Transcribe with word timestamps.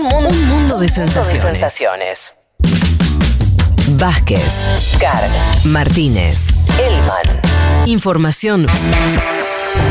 Un 0.00 0.06
mundo, 0.08 0.30
un 0.30 0.48
mundo 0.48 0.78
de 0.78 0.88
sensaciones. 0.88 1.42
sensaciones. 1.42 2.34
Vázquez, 3.98 4.42
Carg, 4.98 5.30
Martínez. 5.64 6.38
Elman. 6.78 7.86
Información 7.86 8.66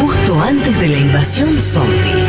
justo 0.01 0.41
antes 0.41 0.79
de 0.79 0.87
la 0.87 0.97
invasión 0.97 1.59
zombie. 1.59 2.28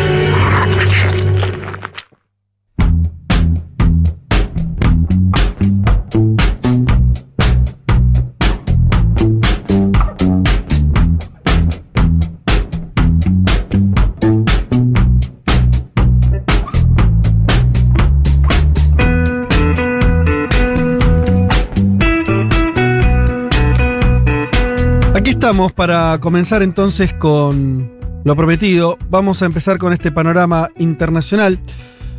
Para 25.68 26.18
comenzar 26.20 26.62
entonces 26.62 27.12
con 27.12 27.92
lo 28.24 28.34
prometido. 28.34 28.96
Vamos 29.10 29.42
a 29.42 29.46
empezar 29.46 29.76
con 29.76 29.92
este 29.92 30.10
panorama 30.10 30.68
internacional. 30.78 31.60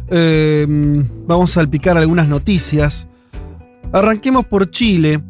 Eh, 0.10 0.68
vamos 1.26 1.50
a 1.52 1.54
salpicar 1.56 1.98
algunas 1.98 2.28
noticias. 2.28 3.08
Arranquemos 3.92 4.46
por 4.46 4.70
Chile. 4.70 5.24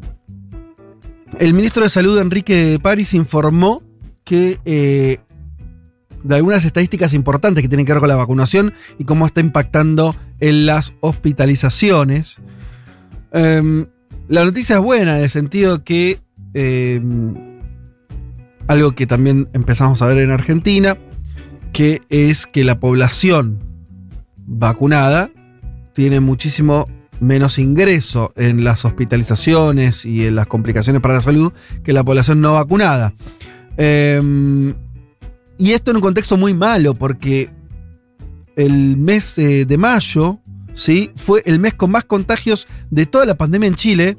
El 1.40 1.54
ministro 1.54 1.84
de 1.84 1.90
Salud, 1.90 2.20
Enrique 2.20 2.80
París, 2.82 3.14
informó 3.14 3.82
que 4.26 4.60
eh, 4.66 5.20
de 6.22 6.36
algunas 6.36 6.66
estadísticas 6.66 7.14
importantes 7.14 7.62
que 7.62 7.70
tienen 7.70 7.86
que 7.86 7.94
ver 7.94 8.02
con 8.02 8.10
la 8.10 8.18
vacunación 8.18 8.74
y 9.00 9.05
cómo 9.05 9.26
está 9.26 9.40
impactando 9.40 10.18
en 10.41 10.66
las 10.66 10.94
hospitalizaciones. 11.00 12.41
Eh, 13.32 13.86
la 14.28 14.44
noticia 14.44 14.76
es 14.76 14.82
buena 14.82 15.18
en 15.18 15.24
el 15.24 15.30
sentido 15.30 15.85
que 15.85 16.20
eh, 16.54 17.02
algo 18.67 18.91
que 18.93 19.07
también 19.07 19.49
empezamos 19.54 20.01
a 20.01 20.07
ver 20.07 20.20
en 20.20 20.31
Argentina, 20.31 20.98
que 21.73 22.01
es 22.09 22.48
que 22.48 22.63
la 22.63 22.79
población 22.79 23.63
vacunada 24.37 25.29
tiene 25.93 26.20
muchísimo 26.20 26.87
menos 27.20 27.59
ingreso 27.59 28.34
en 28.35 28.63
las 28.63 28.84
hospitalizaciones 28.84 30.05
y 30.05 30.26
en 30.26 30.35
las 30.35 30.48
complicaciones 30.48 31.01
para 31.01 31.15
la 31.15 31.21
salud 31.21 31.54
que 31.84 31.93
la 31.93 32.04
población 32.04 32.41
no 32.41 32.54
vacunada. 32.54 33.13
Eh, 33.77 34.73
y 35.57 35.71
esto 35.73 35.91
en 35.91 35.98
un 35.98 36.01
contexto 36.01 36.37
muy 36.37 36.55
malo, 36.55 36.95
porque 36.95 37.51
el 38.55 38.98
mes 38.98 39.37
eh, 39.37 39.65
de 39.65 39.77
mayo 39.77 40.39
¿sí? 40.73 41.12
fue 41.15 41.43
el 41.45 41.59
mes 41.59 41.76
con 41.76 41.91
más 41.91 42.04
contagios 42.04 42.67
de 42.89 43.05
toda 43.05 43.27
la 43.27 43.35
pandemia 43.35 43.67
en 43.67 43.76
Chile, 43.76 44.17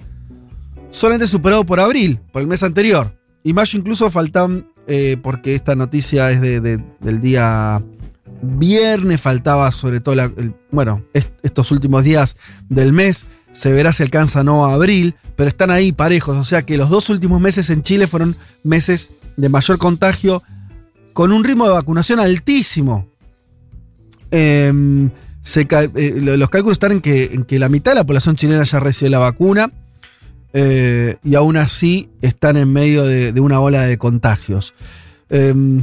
solamente 0.91 1.27
superado 1.27 1.65
por 1.65 1.81
abril, 1.81 2.21
por 2.33 2.43
el 2.43 2.49
mes 2.49 2.63
anterior. 2.63 3.19
Y 3.45 3.53
mayo 3.53 3.79
incluso 3.79 4.11
faltan, 4.11 4.67
eh, 4.87 5.17
porque 5.23 5.55
esta 5.55 5.75
noticia 5.75 6.31
es 6.31 6.41
de- 6.41 6.61
de- 6.61 6.85
del 7.01 7.21
día 7.21 7.83
viernes, 8.43 9.21
faltaba 9.21 9.71
sobre 9.73 10.01
todo, 10.01 10.15
el- 10.15 10.55
bueno, 10.71 11.03
est- 11.13 11.33
estos 11.43 11.71
últimos 11.71 12.03
días 12.05 12.37
del 12.69 12.93
mes, 12.93 13.27
se 13.53 13.73
verá 13.73 13.93
si 13.93 14.03
alcanza 14.03 14.43
no 14.43 14.65
a 14.65 14.75
abril, 14.75 15.15
pero 15.37 15.49
están 15.49 15.71
ahí 15.71 15.93
parejos, 15.93 16.37
o 16.37 16.45
sea 16.45 16.63
que 16.63 16.77
los 16.77 16.89
dos 16.91 17.11
últimos 17.11 17.41
meses 17.41 17.69
en 17.71 17.83
Chile 17.83 18.07
fueron 18.07 18.37
meses 18.65 19.11
de 19.37 19.49
mayor 19.49 19.79
contagio, 19.79 20.43
con 21.13 21.33
un 21.33 21.45
ritmo 21.45 21.67
de 21.67 21.73
vacunación 21.73 22.19
altísimo. 22.21 23.07
Em, 24.31 25.11
eh, 25.55 26.15
lo- 26.21 26.37
los 26.37 26.49
cálculos 26.49 26.77
están 26.77 26.93
en 26.93 27.01
que, 27.01 27.25
en 27.35 27.45
que 27.45 27.59
la 27.59 27.69
mitad 27.69 27.93
de 27.93 27.97
la 27.97 28.05
población 28.05 28.37
chilena 28.37 28.63
ya 28.65 28.81
recibe 28.81 29.11
la 29.11 29.19
vacuna 29.19 29.71
eh, 30.53 31.17
y 31.25 31.35
aún 31.35 31.57
así 31.57 32.11
están 32.21 32.57
en 32.57 32.73
medio 32.73 33.05
de, 33.05 33.39
una 33.41 33.61
ola 33.61 33.83
de 33.83 33.99
contagios. 33.99 34.75
Em, 35.31 35.83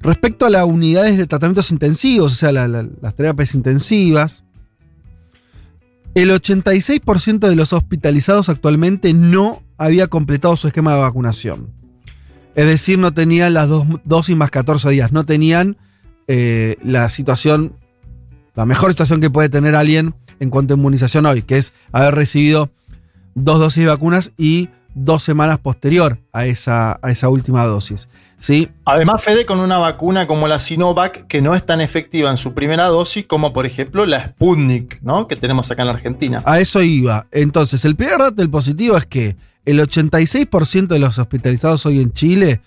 respecto 0.00 0.46
a 0.46 0.50
las 0.50 0.64
unidades 0.64 1.16
de 1.18 1.26
tratamientos 1.26 1.70
intensivos, 1.70 2.32
o 2.32 2.34
sea, 2.34 2.52
la- 2.52 2.68
la- 2.68 2.86
las 3.02 3.14
terapias 3.14 3.54
intensivas, 3.54 4.44
el 6.14 6.30
86% 6.30 7.48
de 7.48 7.56
los 7.56 7.72
hospitalizados 7.72 8.48
actualmente 8.48 9.12
no 9.12 9.62
había 9.76 10.06
completado 10.06 10.56
su 10.56 10.66
esquema 10.68 10.94
de 10.94 11.00
vacunación. 11.00 11.70
Es 12.54 12.64
decir, 12.66 12.98
no 12.98 13.12
tenían 13.12 13.52
las 13.52 13.68
dos 13.68 13.84
dosis 14.04 14.34
más 14.34 14.50
14 14.50 14.88
días, 14.90 15.12
no 15.12 15.26
tenían 15.26 15.76
eh, 16.28 16.76
la 16.82 17.10
situación, 17.10 17.74
la 18.54 18.64
mejor 18.64 18.90
situación 18.90 19.20
que 19.20 19.28
puede 19.28 19.50
tener 19.50 19.74
alguien 19.76 20.14
en 20.40 20.48
cuanto 20.48 20.72
a 20.72 20.76
inmunización 20.78 21.26
hoy, 21.26 21.42
que 21.42 21.58
es 21.58 21.74
haber 21.92 22.14
recibido 22.14 22.70
dos 23.36 23.60
dosis 23.60 23.84
de 23.84 23.90
vacunas 23.90 24.32
y 24.36 24.70
dos 24.94 25.22
semanas 25.22 25.58
posterior 25.58 26.18
a 26.32 26.46
esa, 26.46 26.98
a 27.02 27.10
esa 27.10 27.28
última 27.28 27.64
dosis. 27.66 28.08
¿sí? 28.38 28.68
Además, 28.86 29.22
Fede, 29.22 29.44
con 29.44 29.60
una 29.60 29.78
vacuna 29.78 30.26
como 30.26 30.48
la 30.48 30.58
Sinovac, 30.58 31.26
que 31.26 31.42
no 31.42 31.54
es 31.54 31.64
tan 31.64 31.80
efectiva 31.80 32.30
en 32.30 32.38
su 32.38 32.54
primera 32.54 32.86
dosis 32.86 33.26
como, 33.26 33.52
por 33.52 33.66
ejemplo, 33.66 34.06
la 34.06 34.30
Sputnik, 34.30 35.00
¿no? 35.02 35.28
Que 35.28 35.36
tenemos 35.36 35.70
acá 35.70 35.82
en 35.82 35.88
la 35.88 35.94
Argentina. 35.94 36.42
A 36.46 36.58
eso 36.58 36.82
iba. 36.82 37.26
Entonces, 37.30 37.84
el 37.84 37.94
primer 37.94 38.18
dato 38.18 38.36
del 38.36 38.50
positivo 38.50 38.96
es 38.96 39.04
que 39.04 39.36
el 39.66 39.80
86% 39.80 40.86
de 40.86 40.98
los 40.98 41.18
hospitalizados 41.18 41.84
hoy 41.84 42.00
en 42.00 42.12
Chile 42.12 42.62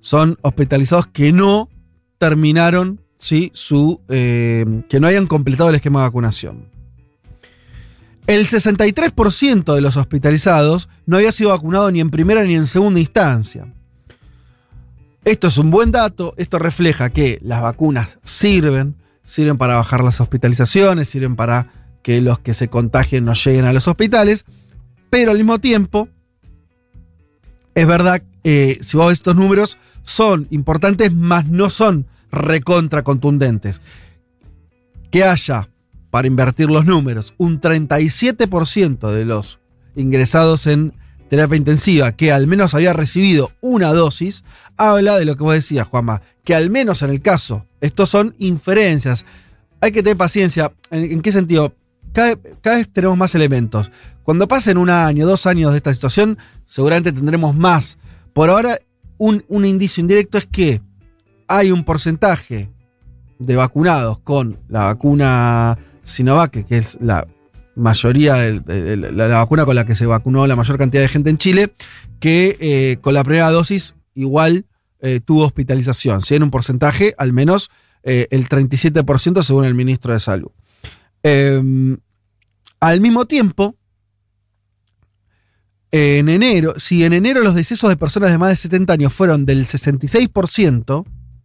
son 0.00 0.38
hospitalizados 0.42 1.06
que 1.06 1.32
no 1.32 1.70
terminaron, 2.18 3.00
¿sí? 3.16 3.50
Su, 3.54 4.02
eh, 4.08 4.66
que 4.90 5.00
no 5.00 5.06
hayan 5.06 5.26
completado 5.26 5.70
el 5.70 5.76
esquema 5.76 6.00
de 6.00 6.06
vacunación. 6.06 6.71
El 8.26 8.46
63% 8.46 9.74
de 9.74 9.80
los 9.80 9.96
hospitalizados 9.96 10.88
no 11.06 11.16
había 11.16 11.32
sido 11.32 11.50
vacunado 11.50 11.90
ni 11.90 12.00
en 12.00 12.10
primera 12.10 12.44
ni 12.44 12.54
en 12.54 12.66
segunda 12.66 13.00
instancia. 13.00 13.66
Esto 15.24 15.48
es 15.48 15.58
un 15.58 15.70
buen 15.70 15.92
dato, 15.92 16.34
esto 16.36 16.58
refleja 16.58 17.10
que 17.10 17.38
las 17.42 17.62
vacunas 17.62 18.18
sirven, 18.22 18.96
sirven 19.24 19.58
para 19.58 19.76
bajar 19.76 20.02
las 20.02 20.20
hospitalizaciones, 20.20 21.08
sirven 21.08 21.36
para 21.36 21.72
que 22.02 22.20
los 22.20 22.38
que 22.40 22.54
se 22.54 22.68
contagien 22.68 23.24
no 23.24 23.34
lleguen 23.34 23.64
a 23.64 23.72
los 23.72 23.86
hospitales, 23.86 24.44
pero 25.10 25.30
al 25.30 25.36
mismo 25.36 25.58
tiempo, 25.60 26.08
es 27.74 27.86
verdad, 27.86 28.22
eh, 28.44 28.78
si 28.80 28.96
vos 28.96 29.12
estos 29.12 29.36
números, 29.36 29.78
son 30.04 30.48
importantes, 30.50 31.14
mas 31.14 31.46
no 31.46 31.70
son 31.70 32.06
recontra 32.32 33.02
contundentes. 33.02 33.80
Que 35.10 35.22
haya, 35.24 35.68
para 36.12 36.28
invertir 36.28 36.68
los 36.68 36.84
números, 36.84 37.32
un 37.38 37.58
37% 37.58 39.10
de 39.10 39.24
los 39.24 39.60
ingresados 39.96 40.66
en 40.66 40.92
terapia 41.30 41.56
intensiva 41.56 42.12
que 42.12 42.32
al 42.32 42.46
menos 42.46 42.74
había 42.74 42.92
recibido 42.92 43.50
una 43.62 43.94
dosis, 43.94 44.44
habla 44.76 45.18
de 45.18 45.24
lo 45.24 45.36
que 45.36 45.42
vos 45.42 45.54
decías, 45.54 45.88
Juanma, 45.88 46.20
que 46.44 46.54
al 46.54 46.68
menos 46.68 47.00
en 47.00 47.08
el 47.08 47.22
caso, 47.22 47.64
estos 47.80 48.10
son 48.10 48.34
inferencias. 48.36 49.24
Hay 49.80 49.90
que 49.90 50.02
tener 50.02 50.18
paciencia. 50.18 50.74
¿En, 50.90 51.22
qué 51.22 51.32
sentido? 51.32 51.74
Cada, 52.12 52.36
cada 52.60 52.76
vez 52.76 52.90
tenemos 52.90 53.16
más 53.16 53.34
elementos. 53.34 53.90
Cuando 54.22 54.46
pasen 54.46 54.76
un 54.76 54.90
año, 54.90 55.26
dos 55.26 55.46
años 55.46 55.70
de 55.70 55.78
esta 55.78 55.94
situación, 55.94 56.36
seguramente 56.66 57.12
tendremos 57.12 57.56
más. 57.56 57.96
Por 58.34 58.50
ahora, 58.50 58.76
un, 59.16 59.46
un 59.48 59.64
indicio 59.64 60.02
indirecto 60.02 60.36
es 60.36 60.44
que 60.44 60.82
hay 61.48 61.70
un 61.70 61.86
porcentaje 61.86 62.68
de 63.38 63.56
vacunados 63.56 64.18
con 64.18 64.58
la 64.68 64.84
vacuna 64.84 65.78
Sinovac, 66.02 66.66
que 66.66 66.78
es 66.78 66.98
la 67.00 67.26
mayoría, 67.74 68.34
de 68.36 68.96
la, 68.96 69.28
vacuna 69.28 69.64
con 69.64 69.74
la 69.76 69.84
que 69.86 69.94
se 69.96 70.06
vacunó 70.06 70.46
la 70.46 70.56
mayor 70.56 70.76
cantidad 70.78 71.02
de 71.02 71.08
gente 71.08 71.30
en 71.30 71.38
Chile, 71.38 71.72
que 72.20 72.56
eh, 72.60 72.98
con 73.00 73.14
la 73.14 73.24
primera 73.24 73.50
dosis 73.50 73.94
igual 74.14 74.66
eh, 75.00 75.20
tuvo 75.24 75.44
hospitalización. 75.44 76.20
En 76.30 76.42
un 76.42 76.50
porcentaje, 76.50 77.14
al 77.18 77.32
menos 77.32 77.70
eh, 78.02 78.28
el 78.30 78.48
37% 78.48 79.42
según 79.42 79.64
el 79.64 79.74
ministro 79.74 80.12
de 80.12 80.20
Salud. 80.20 80.50
Eh, 81.22 81.96
al 82.80 83.00
mismo 83.00 83.24
tiempo, 83.26 83.76
en 85.90 86.28
enero, 86.28 86.74
si 86.78 87.04
en 87.04 87.12
enero 87.12 87.42
los 87.42 87.54
decesos 87.54 87.90
de 87.90 87.96
personas 87.96 88.30
de 88.30 88.38
más 88.38 88.48
de 88.48 88.56
70 88.56 88.92
años 88.94 89.12
fueron 89.12 89.44
del 89.44 89.66
66%, 89.66 91.04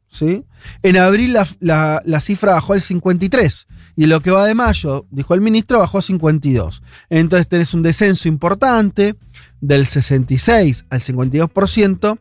¿sí? 0.09 0.43
en 0.83 0.97
abril 0.97 1.33
la, 1.33 1.47
la- 1.59 2.01
la 2.05 2.19
cifra 2.21 2.53
bajó 2.53 2.73
al 2.73 2.79
53%. 2.81 3.65
Y 3.97 4.05
lo 4.05 4.21
que 4.21 4.31
va 4.31 4.45
de 4.45 4.53
mayo, 4.53 5.07
dijo 5.09 5.33
el 5.33 5.41
ministro, 5.41 5.79
bajó 5.79 5.97
a 5.97 6.01
52%. 6.01 6.81
Entonces 7.09 7.47
tenés 7.47 7.73
un 7.73 7.81
descenso 7.81 8.27
importante 8.29 9.15
del 9.59 9.87
66 9.87 10.85
al 10.89 10.99
52% 10.99 12.19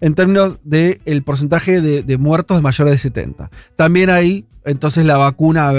en 0.00 0.14
términos 0.14 0.58
del 0.62 1.22
porcentaje 1.24 1.80
de, 1.80 2.02
de 2.02 2.18
muertos 2.18 2.58
de 2.58 2.62
mayores 2.62 2.92
de 2.92 2.98
70. 2.98 3.50
También 3.74 4.10
ahí, 4.10 4.44
entonces 4.66 5.06
la 5.06 5.16
vacuna 5.16 5.72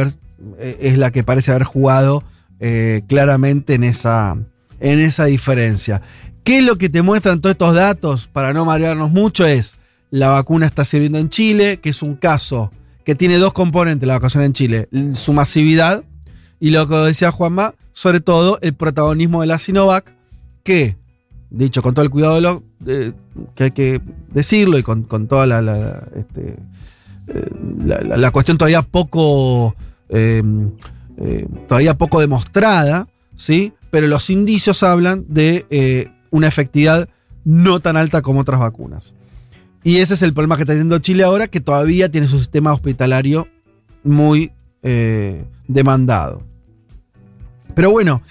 eh, 0.58 0.78
es 0.80 0.98
la 0.98 1.12
que 1.12 1.24
parece 1.24 1.52
haber 1.52 1.64
jugado 1.64 2.24
eh, 2.60 3.04
claramente 3.08 3.76
en 3.76 3.84
esa, 3.84 4.36
en 4.80 5.00
esa 5.00 5.26
diferencia. 5.26 6.02
¿Qué 6.44 6.60
es 6.60 6.66
lo 6.66 6.78
que 6.78 6.90
te 6.90 7.04
muestran 7.04 7.40
todos 7.40 7.54
estos 7.54 7.76
datos 7.76 8.28
para 8.28 8.52
no 8.52 8.66
marearnos 8.66 9.12
mucho? 9.12 9.46
Es 9.46 9.78
la 10.10 10.30
vacuna 10.30 10.66
está 10.66 10.86
sirviendo 10.86 11.18
en 11.20 11.30
Chile, 11.30 11.80
que 11.82 11.90
es 11.90 12.02
un 12.02 12.16
caso 12.16 12.72
que 13.06 13.16
tiene 13.16 13.38
dos 13.38 13.54
componentes 13.54 14.08
la 14.08 14.16
vacunación 14.16 14.44
en 14.44 14.54
Chile, 14.54 14.90
su 15.14 15.32
masividad 15.32 16.04
y 16.60 16.72
lo 16.72 16.88
que 16.88 16.96
decía 16.96 17.32
Juanma, 17.32 17.76
sobre 17.94 18.20
todo 18.20 18.58
el 18.62 18.74
protagonismo 18.74 19.42
de 19.42 19.48
la 19.48 19.60
Sinovac, 19.60 20.12
que, 20.64 20.98
dicho 21.52 21.82
con 21.82 21.94
todo 21.94 22.04
el 22.04 22.12
cuidado 22.12 22.64
de 22.80 23.14
que 23.56 23.64
hay 23.66 23.72
que 23.72 24.02
decirlo 24.34 24.78
y 24.78 24.84
con, 24.84 25.04
con 25.04 25.28
toda 25.28 25.46
la, 25.46 25.62
la, 25.62 26.08
este, 26.16 26.56
eh, 27.28 28.32
cuestión 28.32 28.58
todavía 28.58 28.82
poco, 28.82 29.76
eh, 30.10 30.44
eh, 31.18 31.48
todavía 31.68 31.98
poco 31.98 32.20
demostrada, 32.20 33.08
¿sí? 33.36 33.74
pero 33.92 34.08
los 34.08 34.30
indicios 34.30 34.84
hablan 34.84 35.26
de 35.30 35.66
eh, 35.70 36.10
una 36.32 36.48
efectividad 36.48 37.08
no 37.44 37.80
tan 37.80 37.98
alta 37.98 38.22
como 38.22 38.42
otras 38.42 38.60
vacunas. 38.60 39.14
Y 39.86 39.98
ese 40.00 40.16
es 40.16 40.22
el 40.24 40.34
problema 40.34 40.58
que 40.58 40.64
está 40.64 40.74
teniendo 40.74 40.98
Chile 41.00 41.24
ahora, 41.24 41.48
que 41.48 41.62
todavía 41.62 42.10
tiene 42.10 42.26
su 42.28 42.40
sistema 42.40 42.74
hospitalario 42.74 43.48
muy 44.04 44.52
eh, 44.82 45.46
demandado. 45.68 46.42
Pero 47.76 47.92
bueno, 47.92 48.24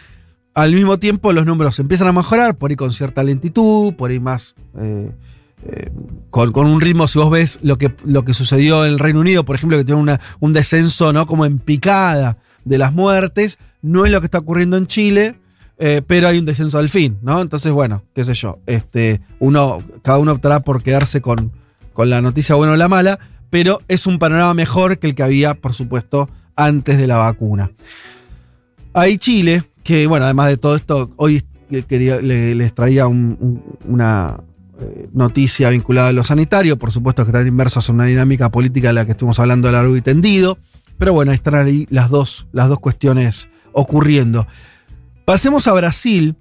al 0.53 0.75
mismo 0.75 0.99
tiempo 0.99 1.33
los 1.33 1.47
números 1.47 1.79
empiezan 1.79 2.09
a 2.09 2.13
mejorar, 2.13 2.57
por 2.57 2.71
ahí 2.71 2.77
con 2.77 2.93
cierta 2.93 3.23
lentitud, 3.23 3.95
por 3.95 4.11
ahí 4.11 4.19
más... 4.19 4.57
eh, 4.79 5.11
eh, 5.67 5.91
con, 6.29 6.51
con 6.53 6.67
un 6.67 6.81
ritmo, 6.81 7.07
si 7.07 7.19
vos 7.19 7.31
ves 7.31 7.61
lo 7.63 7.79
que, 7.79 7.95
lo 8.05 8.25
que 8.25 8.35
sucedió 8.35 8.85
en 8.85 8.91
el 8.93 8.99
Reino 8.99 9.21
Unido, 9.21 9.45
por 9.45 9.57
ejemplo, 9.57 9.79
que 9.79 9.85
tiene 9.85 10.01
una- 10.01 10.21
un 10.41 10.53
descenso, 10.53 11.13
¿no? 11.13 11.25
Como 11.25 11.47
en 11.47 11.59
picada 11.59 12.37
de 12.65 12.77
las 12.79 12.93
muertes, 12.93 13.59
no 13.81 14.05
es 14.05 14.13
lo 14.13 14.21
que 14.21 14.27
está 14.27 14.39
ocurriendo 14.39 14.77
en 14.77 14.87
Chile, 14.89 15.37
eh, 15.79 16.03
pero 16.07 16.29
hay 16.29 16.39
un 16.39 16.45
descenso 16.45 16.79
al 16.79 16.89
fin, 16.89 17.19
¿no? 17.23 17.41
Entonces, 17.41 17.73
bueno, 17.73 18.03
qué 18.15 18.25
sé 18.25 18.35
yo, 18.35 18.59
este, 18.67 19.21
uno, 19.39 19.83
cada 20.03 20.19
uno 20.19 20.33
optará 20.33 20.61
por 20.61 20.83
quedarse 20.83 21.21
con, 21.21 21.53
con 21.93 22.11
la 22.11 22.21
noticia 22.21 22.55
buena 22.55 22.73
o 22.75 22.77
la 22.77 22.89
mala, 22.89 23.19
pero 23.51 23.81
es 23.89 24.07
un 24.07 24.19
panorama 24.19 24.55
mejor 24.55 24.99
que 24.99 25.09
el 25.09 25.15
que 25.15 25.23
había, 25.23 25.55
por 25.55 25.75
supuesto, 25.75 26.29
antes 26.57 26.99
de 26.99 27.07
la 27.07 27.17
vacuna. 27.17 27.71
Ahí 28.93 29.19
Chile, 29.19 29.65
que 29.83 30.07
bueno, 30.07 30.25
además 30.25 30.49
de 30.49 30.57
todo 30.57 30.77
esto, 30.77 31.11
hoy 31.17 31.45
quería, 31.89 32.21
le- 32.21 32.55
les 32.55 32.75
traía 32.75 33.07
un- 33.07 33.37
un- 33.41 33.63
una 33.93 34.41
eh, 34.81 35.09
noticia 35.13 35.71
vinculada 35.71 36.09
a 36.09 36.13
lo 36.13 36.25
sanitario, 36.25 36.77
por 36.79 36.91
supuesto 36.91 37.25
que 37.25 37.31
están 37.31 37.47
inmersos 37.47 37.89
en 37.89 37.95
una 37.95 38.07
dinámica 38.07 38.51
política 38.51 38.89
de 38.89 38.95
la 38.95 39.05
que 39.05 39.13
estuvimos 39.13 39.39
hablando 39.39 39.71
largo 39.71 39.97
y 39.97 40.01
tendido, 40.01 40.59
pero 40.99 41.13
bueno, 41.13 41.31
están 41.33 41.55
ahí 41.55 41.87
las 41.91 42.11
dos, 42.11 42.49
las 42.53 42.69
dos 42.69 42.81
cuestiones 42.81 43.49
ocurriendo. 43.73 44.47
Pasemos 45.25 45.67
a 45.69 45.73
Brasil, 45.73 46.37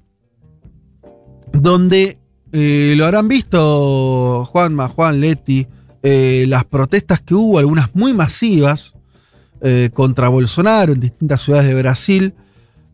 donde 1.53 2.17
eh, 2.51 2.95
lo 2.97 3.05
habrán 3.05 3.29
visto 3.29 4.43
Juanma, 4.45 4.89
Juan, 4.89 5.21
Leti, 5.21 5.65
eh, 6.01 6.43
las 6.49 6.65
protestas 6.65 7.21
que 7.21 7.33
hubo, 7.33 7.59
algunas 7.59 7.95
muy 7.95 8.13
masivas, 8.13 8.93
eh, 9.61 9.89
contra 9.93 10.27
Bolsonaro 10.27 10.91
en 10.91 10.99
distintas 10.99 11.43
ciudades 11.43 11.69
de 11.69 11.75
Brasil. 11.75 12.33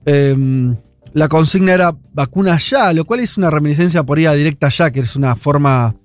Em, 0.05 0.75
la 1.13 1.27
consigna 1.27 1.73
era 1.73 1.97
vacuna 2.13 2.59
ya, 2.59 2.93
lo 2.93 3.05
cual 3.05 3.21
es 3.21 3.35
una 3.39 3.49
reminiscencia 3.49 4.03
por 4.03 4.19
ella 4.19 4.33
directa 4.33 4.69
ya, 4.69 4.91
que 4.91 4.99
es 4.99 5.15
una 5.15 5.35
forma, 5.35 5.95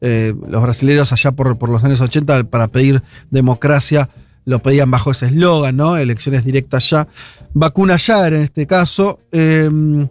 los 0.00 0.62
brasileños 0.62 1.12
allá 1.12 1.32
por, 1.32 1.56
por 1.56 1.70
los 1.70 1.82
años 1.82 2.00
80 2.00 2.44
para 2.44 2.68
pedir 2.68 3.02
democracia, 3.30 4.10
lo 4.44 4.58
pedían 4.60 4.90
bajo 4.90 5.10
ese 5.10 5.26
eslogan, 5.26 5.76
¿no? 5.76 5.96
Elecciones 5.96 6.44
directas 6.44 6.90
ya. 6.90 7.08
Vacuna 7.52 7.96
ya 7.96 8.26
en 8.28 8.34
este 8.34 8.66
caso. 8.66 9.20
Em, 9.32 10.08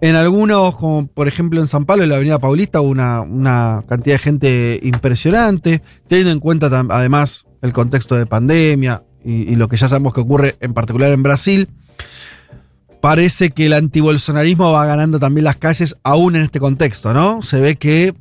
en 0.00 0.14
algunos, 0.14 0.76
como 0.76 1.06
por 1.06 1.28
ejemplo 1.28 1.60
en 1.60 1.66
San 1.66 1.84
Pablo, 1.84 2.04
en 2.04 2.10
la 2.10 2.16
Avenida 2.16 2.38
Paulista, 2.38 2.80
hubo 2.80 2.90
una, 2.90 3.20
una 3.20 3.84
cantidad 3.88 4.14
de 4.14 4.18
gente 4.20 4.80
impresionante, 4.82 5.82
teniendo 6.06 6.32
en 6.32 6.40
cuenta 6.40 6.66
además 6.88 7.46
el 7.62 7.72
contexto 7.72 8.14
de 8.14 8.26
pandemia 8.26 9.02
y, 9.24 9.52
y 9.52 9.54
lo 9.56 9.68
que 9.68 9.76
ya 9.76 9.88
sabemos 9.88 10.14
que 10.14 10.20
ocurre 10.20 10.56
en 10.60 10.74
particular 10.74 11.10
en 11.10 11.22
Brasil. 11.22 11.68
Parece 13.00 13.50
que 13.50 13.66
el 13.66 13.72
antibolsonarismo 13.72 14.72
va 14.72 14.86
ganando 14.86 15.20
también 15.20 15.44
las 15.44 15.56
calles, 15.56 15.96
aún 16.02 16.36
en 16.36 16.42
este 16.42 16.58
contexto, 16.58 17.12
¿no? 17.12 17.42
Se 17.42 17.60
ve 17.60 17.76
que 17.76 18.14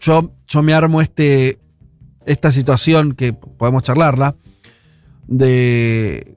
yo, 0.00 0.32
yo 0.46 0.62
me 0.62 0.74
armo 0.74 1.00
este, 1.00 1.58
esta 2.26 2.52
situación 2.52 3.14
que 3.14 3.32
podemos 3.32 3.82
charlarla, 3.82 4.36
de 5.30 6.36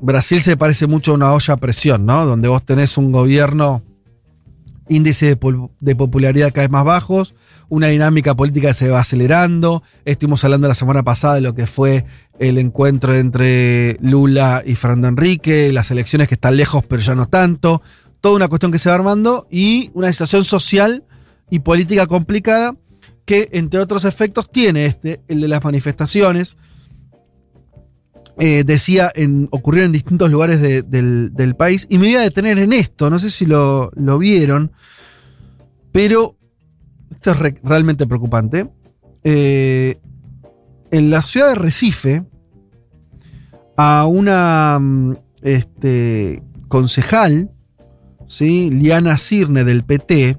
Brasil 0.00 0.40
se 0.40 0.56
parece 0.56 0.88
mucho 0.88 1.12
a 1.12 1.14
una 1.14 1.32
olla 1.32 1.54
a 1.54 1.56
presión, 1.58 2.06
¿no? 2.06 2.26
Donde 2.26 2.48
vos 2.48 2.64
tenés 2.64 2.96
un 2.98 3.12
gobierno 3.12 3.84
índice 4.88 5.38
de, 5.80 5.94
popularidad 5.94 6.50
cada 6.52 6.62
vez 6.62 6.70
más 6.70 6.84
bajos, 6.84 7.34
una 7.68 7.88
dinámica 7.88 8.34
política 8.34 8.68
que 8.68 8.74
se 8.74 8.88
va 8.88 9.00
acelerando. 9.00 9.84
Estuvimos 10.04 10.42
hablando 10.42 10.66
la 10.66 10.74
semana 10.74 11.04
pasada 11.04 11.36
de 11.36 11.42
lo 11.42 11.54
que 11.54 11.68
fue 11.68 12.04
el 12.40 12.58
encuentro 12.58 13.14
entre 13.14 13.98
Lula 14.00 14.62
y 14.66 14.74
Fernando 14.74 15.08
Enrique, 15.08 15.70
las 15.72 15.92
elecciones 15.92 16.26
que 16.26 16.34
están 16.34 16.56
lejos 16.56 16.82
pero 16.88 17.02
ya 17.02 17.14
no 17.14 17.28
tanto, 17.28 17.82
toda 18.20 18.34
una 18.34 18.48
cuestión 18.48 18.72
que 18.72 18.78
se 18.78 18.88
va 18.88 18.96
armando 18.96 19.46
y 19.50 19.90
una 19.94 20.10
situación 20.10 20.44
social 20.44 21.04
y 21.50 21.60
política 21.60 22.06
complicada 22.06 22.74
que 23.26 23.50
entre 23.52 23.78
otros 23.78 24.04
efectos 24.04 24.50
tiene 24.50 24.86
este, 24.86 25.20
el 25.28 25.40
de 25.40 25.48
las 25.48 25.62
manifestaciones. 25.62 26.56
Eh, 28.38 28.64
decía, 28.64 29.10
en, 29.14 29.48
ocurrieron 29.50 29.86
en 29.88 29.92
distintos 29.92 30.30
lugares 30.30 30.60
de- 30.60 30.82
del, 30.82 31.56
país. 31.56 31.86
Y 31.90 31.98
me 31.98 32.06
voy 32.06 32.16
a 32.16 32.20
detener 32.20 32.58
en 32.58 32.72
esto, 32.72 33.10
no 33.10 33.18
sé 33.18 33.28
si 33.30 33.44
lo, 33.44 33.90
vieron, 34.18 34.72
pero 35.92 36.36
esto 37.10 37.32
es 37.32 37.38
re- 37.38 37.60
realmente 37.62 38.06
preocupante. 38.06 38.70
Eh, 39.24 39.98
en 40.90 41.10
la 41.10 41.22
ciudad 41.22 41.50
de 41.50 41.54
Recife, 41.56 42.24
a 43.76 44.06
una 44.06 44.78
mm, 44.80 45.16
este, 45.42 46.42
concejal, 46.68 47.50
¿sí? 48.26 48.70
Liana 48.70 49.18
Cirne 49.18 49.64
del 49.64 49.84
PT, 49.84 50.38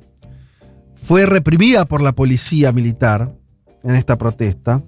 fue 0.95 1.25
reprimida 1.25 1.85
por 1.85 2.01
la 2.01 2.13
policía 2.13 2.71
militar 2.71 3.35
en 3.83 3.95
esta 3.95 4.17
protesta. 4.17 4.83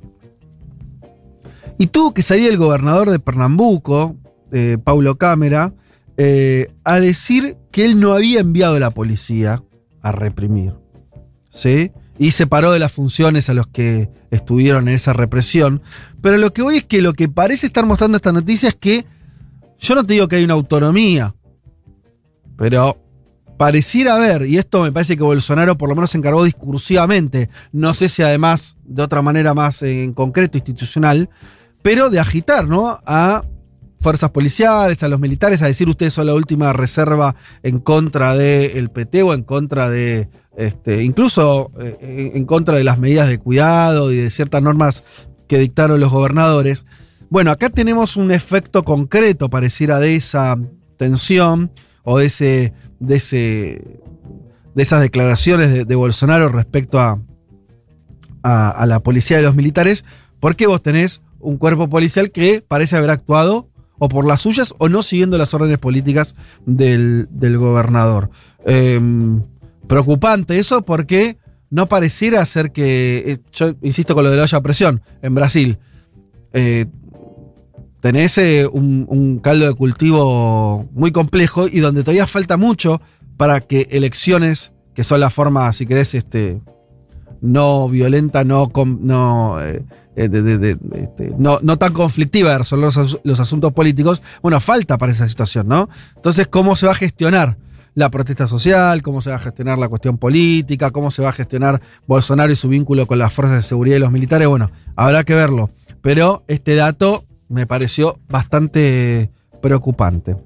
Y 1.78 1.88
tuvo 1.88 2.14
que 2.14 2.22
salir 2.22 2.50
el 2.50 2.58
gobernador 2.58 3.10
de 3.10 3.20
Pernambuco, 3.20 4.16
eh, 4.52 4.78
Paulo 4.84 5.18
Cámara, 5.18 5.74
eh, 6.18 6.68
a 6.84 7.00
decir 7.00 7.58
que 7.72 7.86
él 7.86 8.00
no 8.00 8.14
había 8.14 8.40
enviado 8.40 8.76
a 8.76 8.80
la 8.80 8.92
policía 8.92 9.64
a 10.02 10.12
reprimir. 10.12 10.74
¿Sí? 11.50 11.92
Y 12.20 12.32
se 12.32 12.48
paró 12.48 12.72
de 12.72 12.80
las 12.80 12.92
funciones 12.92 13.50
a 13.50 13.54
los 13.54 13.68
que 13.68 14.10
estuvieron 14.30 14.88
en 14.88 14.96
esa 14.96 15.14
represión. 15.14 15.82
Pero 16.22 16.38
lo 16.38 16.54
que 16.54 16.62
voy 16.62 16.78
es 16.78 16.84
que 16.84 17.02
lo 17.02 17.14
que 17.14 17.30
parece 17.30 17.66
estar 17.66 17.86
mostrando 17.86 18.18
esta 18.18 18.32
noticia 18.32 18.70
es 18.70 18.76
que 18.76 19.06
yo 19.80 19.96
no 19.96 20.06
te 20.06 20.14
digo 20.14 20.28
que 20.28 20.38
hay 20.38 20.44
una 20.44 20.54
autonomía, 20.54 21.36
pero 22.56 22.98
pareciera 23.58 24.16
haber, 24.16 24.46
y 24.46 24.58
esto 24.58 24.84
me 24.84 24.92
parece 24.92 25.18
que 25.18 25.24
Bolsonaro 25.24 25.78
por 25.78 25.90
lo 25.90 25.96
menos 25.96 26.12
se 26.12 26.18
encargó 26.18 26.44
discursivamente, 26.44 27.50
no 27.72 27.94
sé 27.94 28.10
si 28.10 28.24
además 28.24 28.78
de 28.86 29.04
otra 29.04 29.22
manera 29.22 29.54
más 29.54 29.82
en 29.84 30.14
concreto 30.14 30.58
institucional, 30.58 31.30
pero 31.84 32.10
de 32.10 32.20
agitar, 32.20 32.68
¿no? 32.68 32.98
A 33.06 33.44
fuerzas 34.00 34.32
policiales, 34.32 35.04
a 35.04 35.08
los 35.08 35.20
militares, 35.20 35.62
a 35.62 35.68
decir 35.68 35.88
ustedes 35.88 36.14
son 36.14 36.28
la 36.28 36.34
última 36.34 36.74
reserva 36.74 37.36
en 37.62 37.80
contra 37.80 38.36
del 38.36 38.90
PT 38.90 39.24
o 39.24 39.34
en 39.34 39.44
contra 39.44 39.90
de, 39.90 40.30
este, 40.58 41.04
incluso 41.04 41.72
eh, 41.80 42.32
en 42.34 42.46
contra 42.46 42.78
de 42.78 42.84
las 42.84 43.00
medidas 43.00 43.28
de 43.28 43.38
cuidado 43.38 44.12
y 44.12 44.18
de 44.18 44.30
ciertas 44.30 44.62
normas 44.62 45.04
que 45.48 45.60
dictaron 45.60 46.00
los 46.00 46.12
gobernadores. 46.12 46.86
Bueno, 47.30 47.52
acá 47.52 47.70
tenemos 47.70 48.18
un 48.18 48.32
efecto 48.32 48.84
concreto, 48.84 49.50
pareciera, 49.50 50.00
de 50.00 50.16
esa 50.16 50.58
tensión 50.98 51.72
o 52.04 52.20
de 52.20 52.26
ese, 52.26 52.74
de 53.00 53.16
ese, 53.16 54.02
de 54.76 54.84
esas 54.84 55.02
declaraciones 55.02 55.72
de, 55.74 55.86
de 55.86 55.96
Bolsonaro 55.96 56.50
respecto 56.50 57.00
a, 57.00 57.20
a, 58.44 58.70
a 58.70 58.86
la 58.86 59.00
policía 59.00 59.40
y 59.40 59.44
los 59.44 59.56
militares, 59.56 60.04
porque 60.40 60.68
vos 60.68 60.82
tenés 60.82 61.22
un 61.44 61.58
cuerpo 61.58 61.90
policial 61.90 62.32
que 62.32 62.64
parece 62.66 62.96
haber 62.96 63.10
actuado 63.10 63.70
o 64.00 64.10
por 64.10 64.26
las 64.26 64.42
suyas 64.42 64.74
o 64.80 64.90
no 64.90 65.04
siguiendo 65.04 65.38
las 65.38 65.54
órdenes 65.54 65.78
políticas 65.78 66.36
del, 66.66 67.28
gobernador. 67.58 68.30
Em, 68.66 69.42
preocupante 69.88 70.58
eso 70.58 70.84
porque 70.84 71.38
no 71.70 71.88
pareciera 71.88 72.46
ser 72.46 72.72
que, 72.72 73.24
eh, 73.26 73.40
yo 73.52 73.74
insisto 73.82 74.14
con 74.14 74.24
lo 74.24 74.32
de 74.32 74.38
la 74.38 74.44
olla 74.44 74.58
a 74.58 74.62
presión, 74.62 75.02
en 75.22 75.36
Brasil, 75.36 75.78
eh, 76.54 76.86
tenés 78.00 78.38
eh, 78.38 78.68
un, 78.72 79.06
un 79.08 79.40
caldo 79.40 79.66
de 79.66 79.74
cultivo 79.74 80.88
muy 80.92 81.12
complejo 81.12 81.68
y 81.68 81.80
donde 81.80 82.04
todavía 82.04 82.28
falta 82.28 82.58
mucho 82.58 83.02
para 83.38 83.62
que 83.62 83.88
elecciones, 83.92 84.74
que 84.94 85.04
son 85.04 85.20
la 85.20 85.30
forma, 85.30 85.72
si 85.74 85.86
querés, 85.86 86.14
este, 86.14 86.62
no 87.44 87.90
violenta, 87.90 88.46
no, 88.46 88.72
no, 89.02 89.62
eh, 89.62 89.84
eh, 90.16 90.78
este, 90.94 91.34
no, 91.38 91.60
no 91.62 91.78
tan 91.78 91.94
conflictiva 91.94 92.52
de 92.52 92.60
resolver 92.60 92.86
los, 92.96 93.20
los 93.24 93.40
asuntos 93.40 93.74
políticos, 93.74 94.22
bueno, 94.42 94.60
falta 94.62 94.98
para 94.98 95.12
esa 95.12 95.28
situación, 95.28 95.68
¿no? 95.68 95.90
Entonces, 96.16 96.48
¿cómo 96.48 96.78
se 96.78 96.86
va 96.86 96.94
a 96.94 96.96
gestionar 96.96 97.58
la 97.96 98.10
protesta 98.10 98.48
social? 98.48 99.02
¿Cómo 99.02 99.22
se 99.22 99.30
va 99.30 99.36
a 99.36 99.40
gestionar 99.40 99.78
la 99.78 99.90
cuestión 99.90 100.18
política? 100.18 100.92
¿Cómo 100.92 101.12
se 101.12 101.22
va 101.22 101.30
a 101.30 101.34
gestionar 101.34 101.82
Bolsonaro 102.08 102.52
y 102.52 102.56
su 102.56 102.70
vínculo 102.70 103.06
con 103.08 103.20
las 103.20 103.34
fuerzas 103.34 103.58
de 103.58 103.64
seguridad 103.64 103.98
y 103.98 104.00
los 104.00 104.12
militares? 104.12 104.48
Bueno, 104.48 104.72
habrá 104.96 105.26
que 105.26 105.36
verlo. 105.36 105.70
pero 106.02 106.44
este 106.48 106.76
dato 106.76 107.26
me 107.50 107.68
pareció 107.68 108.20
bastante 108.30 109.32
preocupante. 109.62 110.38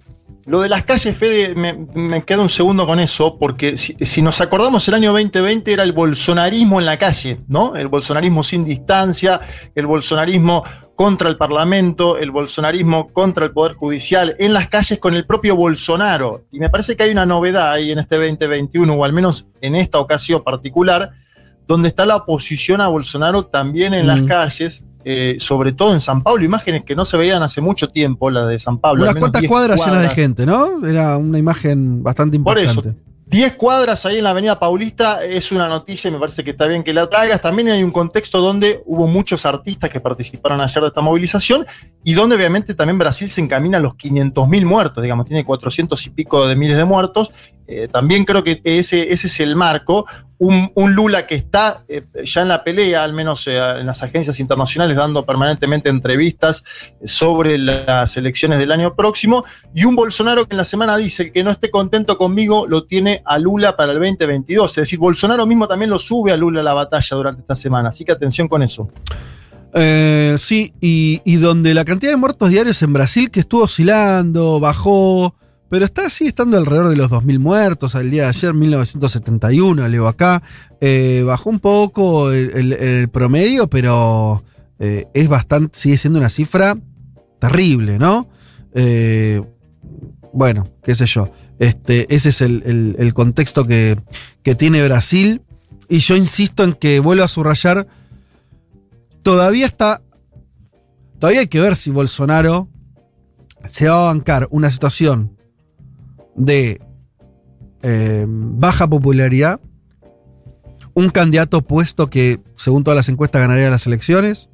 Lo 0.47 0.61
de 0.61 0.69
las 0.69 0.85
calles, 0.85 1.17
Fede, 1.17 1.55
me, 1.55 1.73
me 1.93 2.23
quedo 2.23 2.41
un 2.41 2.49
segundo 2.49 2.87
con 2.87 3.01
eso, 3.01 3.37
porque 3.37 3.75
si, 3.75 4.21
nos 4.21 4.39
acordamos, 4.39 4.87
el 4.87 4.93
año 4.93 5.11
2020 5.11 5.73
era 5.73 5.83
el 5.83 5.91
bolsonarismo 5.91 6.79
en 6.79 6.85
la 6.85 6.97
calle, 6.97 7.41
¿no? 7.49 7.75
El 7.75 7.89
bolsonarismo 7.89 8.43
sin 8.43 8.63
distancia, 8.63 9.41
el 9.75 9.85
bolsonarismo 9.87 10.63
contra 10.95 11.27
el 11.27 11.35
Parlamento, 11.35 12.17
el 12.17 12.31
bolsonarismo 12.31 13.11
contra 13.11 13.43
el 13.43 13.51
Poder 13.51 13.75
Judicial, 13.75 14.37
en 14.39 14.53
las 14.53 14.69
calles 14.69 14.99
con 14.99 15.15
el 15.15 15.25
propio 15.25 15.57
Bolsonaro. 15.57 16.45
Y 16.49 16.59
me 16.59 16.69
parece 16.69 16.95
que 16.95 17.03
hay 17.03 17.11
una 17.11 17.25
novedad 17.25 17.73
ahí 17.73 17.91
en 17.91 17.99
este 17.99 18.15
2021, 18.15 18.93
o 18.93 19.03
al 19.03 19.11
menos 19.11 19.47
en 19.59 19.75
esta 19.75 19.99
ocasión 19.99 20.45
particular, 20.45 21.11
donde 21.67 21.89
está 21.89 22.05
la 22.05 22.15
oposición 22.15 22.81
a 22.81 22.87
Bolsonaro 22.87 23.45
también 23.45 23.93
en 23.93 24.05
mm. 24.05 24.07
las 24.07 24.21
calles, 24.23 24.85
eh, 25.03 25.37
sobre 25.39 25.73
todo 25.73 25.93
en 25.93 26.01
San 26.01 26.23
Pablo, 26.23 26.43
imágenes 26.43 26.83
que 26.83 26.95
no 26.95 27.05
se 27.05 27.17
veían 27.17 27.43
hace 27.43 27.61
mucho 27.61 27.89
tiempo, 27.89 28.29
la 28.29 28.45
de 28.45 28.59
San 28.59 28.79
Pablo. 28.79 29.03
Unas 29.03 29.15
cuantas 29.15 29.43
cuadras, 29.43 29.85
llenas 29.85 30.01
de 30.01 30.09
gente, 30.09 30.45
¿no? 30.45 30.85
Era 30.85 31.17
una 31.17 31.37
imagen 31.37 32.03
bastante 32.03 32.37
importante. 32.37 32.73
Por 32.73 32.87
eso, 32.87 32.97
10 33.29 33.55
cuadras 33.55 34.05
ahí 34.05 34.19
en 34.19 34.23
la 34.23 34.29
Avenida 34.29 34.57
Paulista 34.57 35.21
es 35.21 35.51
una 35.51 35.67
noticia 35.67 36.07
y 36.07 36.11
me 36.11 36.19
parece 36.19 36.45
que 36.45 36.51
está 36.51 36.65
bien 36.65 36.81
que 36.81 36.93
la 36.93 37.09
traigas. 37.09 37.41
También 37.41 37.67
hay 37.67 37.83
un 37.83 37.91
contexto 37.91 38.39
donde 38.39 38.81
hubo 38.85 39.05
muchos 39.05 39.45
artistas 39.45 39.89
que 39.89 39.99
participaron 39.99 40.61
ayer 40.61 40.81
de 40.81 40.87
esta 40.87 41.01
movilización 41.01 41.65
y 42.05 42.13
donde 42.13 42.37
obviamente 42.37 42.73
también 42.73 42.97
Brasil 42.97 43.29
se 43.29 43.41
encamina 43.41 43.79
a 43.79 43.81
los 43.81 43.95
500.000 43.95 44.65
muertos, 44.65 45.03
digamos, 45.03 45.25
tiene 45.25 45.43
400 45.43 46.05
y 46.05 46.09
pico 46.11 46.47
de 46.47 46.55
miles 46.55 46.77
de 46.77 46.85
muertos 46.85 47.33
eh, 47.67 47.89
también 47.91 48.23
creo 48.23 48.43
que 48.43 48.61
ese, 48.63 49.11
ese 49.11 49.27
es 49.27 49.39
el 49.41 49.55
marco. 49.55 50.05
Un, 50.39 50.71
Lula 50.93 51.25
que 51.25 51.35
está 51.35 51.83
eh, 51.87 52.03
ya 52.23 52.43
en 52.43 52.47
la 52.47 52.63
pelea, 52.63 53.03
al 53.03 53.13
menos 53.13 53.47
eh, 53.47 53.57
en 53.57 53.85
las 53.85 54.03
agencias 54.03 54.39
internacionales, 54.39 54.95
dando 54.95 55.25
permanentemente 55.25 55.89
entrevistas 55.89 56.63
sobre 57.03 57.57
las 57.57 58.15
elecciones 58.17 58.59
del 58.59 58.71
año 58.71 58.95
próximo, 58.95 59.45
y 59.73 59.85
un 59.85 59.95
Bolsonaro 59.95 60.47
que 60.47 60.53
en 60.53 60.57
la 60.57 60.65
semana 60.65 60.95
dice 60.95 61.23
el 61.23 61.31
que 61.31 61.43
no 61.43 61.51
esté 61.51 61.71
contento 61.71 62.17
conmigo 62.17 62.67
lo 62.67 62.85
tiene 62.85 63.21
a 63.25 63.39
Lula 63.39 63.75
para 63.75 63.93
el 63.93 63.99
2022. 63.99 64.71
Es 64.71 64.75
decir, 64.75 64.99
Bolsonaro 64.99 65.45
mismo 65.45 65.67
también 65.67 65.89
lo 65.89 65.99
sube 65.99 66.31
a 66.31 66.37
Lula 66.37 66.61
a 66.61 66.63
la 66.63 66.73
batalla 66.73 67.17
durante 67.17 67.41
esta 67.41 67.55
semana. 67.55 67.89
Así 67.89 68.05
que 68.05 68.11
atención 68.11 68.47
con 68.47 68.61
eso. 68.61 68.91
sí, 70.37 70.73
y, 70.79 71.21
y 71.25 71.35
donde 71.37 71.73
la 71.73 71.83
cantidad 71.83 72.11
de 72.11 72.17
muertos 72.17 72.49
diarios 72.49 72.81
en 72.83 72.93
Brasil 72.93 73.31
que 73.31 73.39
estuvo 73.39 73.63
oscilando, 73.63 74.59
bajó. 74.59 75.35
Pero 75.69 75.83
está 75.83 76.05
así, 76.05 76.27
estando 76.27 76.57
alrededor 76.57 76.89
de 76.89 76.95
los 76.95 77.11
2.000 77.11 77.39
muertos 77.39 77.95
al 77.95 78.09
día 78.09 78.23
de 78.23 78.29
ayer, 78.29 78.53
1971, 78.53 79.87
leo 79.89 80.07
acá. 80.07 80.41
Eh, 80.79 81.23
bajó 81.25 81.49
un 81.49 81.59
poco 81.59 82.31
el, 82.31 83.09
promedio, 83.09 83.67
pero 83.67 84.43
eh, 84.79 85.07
es 85.13 85.27
bastante, 85.27 85.77
sigue 85.77 85.97
siendo 85.97 86.19
una 86.19 86.29
cifra 86.29 86.77
terrible, 87.39 87.99
¿no? 87.99 88.29
Eh, 88.73 89.41
bueno, 90.31 90.69
qué 90.83 90.95
sé 90.95 91.05
yo. 91.05 91.31
Este, 91.59 92.13
ese 92.15 92.29
es 92.29 92.41
el, 92.41 93.11
contexto 93.13 93.67
que, 93.67 93.99
que 94.43 94.55
tiene 94.55 94.83
Brasil. 94.85 95.41
Y 95.89 95.99
yo 95.99 96.15
insisto 96.15 96.63
en 96.63 96.73
que 96.73 96.99
vuelvo 96.99 97.23
a 97.23 97.27
subrayar, 97.27 97.87
todavía 99.21 99.65
está, 99.65 100.01
todavía 101.19 101.41
hay 101.41 101.47
que 101.47 101.59
ver 101.59 101.75
si 101.75 101.91
Bolsonaro 101.91 102.69
se 103.67 103.89
va 103.89 104.01
a 104.01 104.13
bancar 104.13 104.47
una 104.51 104.71
situación 104.71 105.36
de 106.37 106.79
eh, 107.81 108.25
baja 108.27 108.87
popularidad, 108.87 109.59
un 110.93 111.09
candidato 111.09 111.61
puesto 111.61 112.09
que, 112.09 112.39
según 112.55 112.83
todas 112.83 112.95
las 112.95 113.09
encuestas, 113.09 113.41
ganaría 113.41 113.69
las 113.69 113.85
elecciones, 113.85 114.49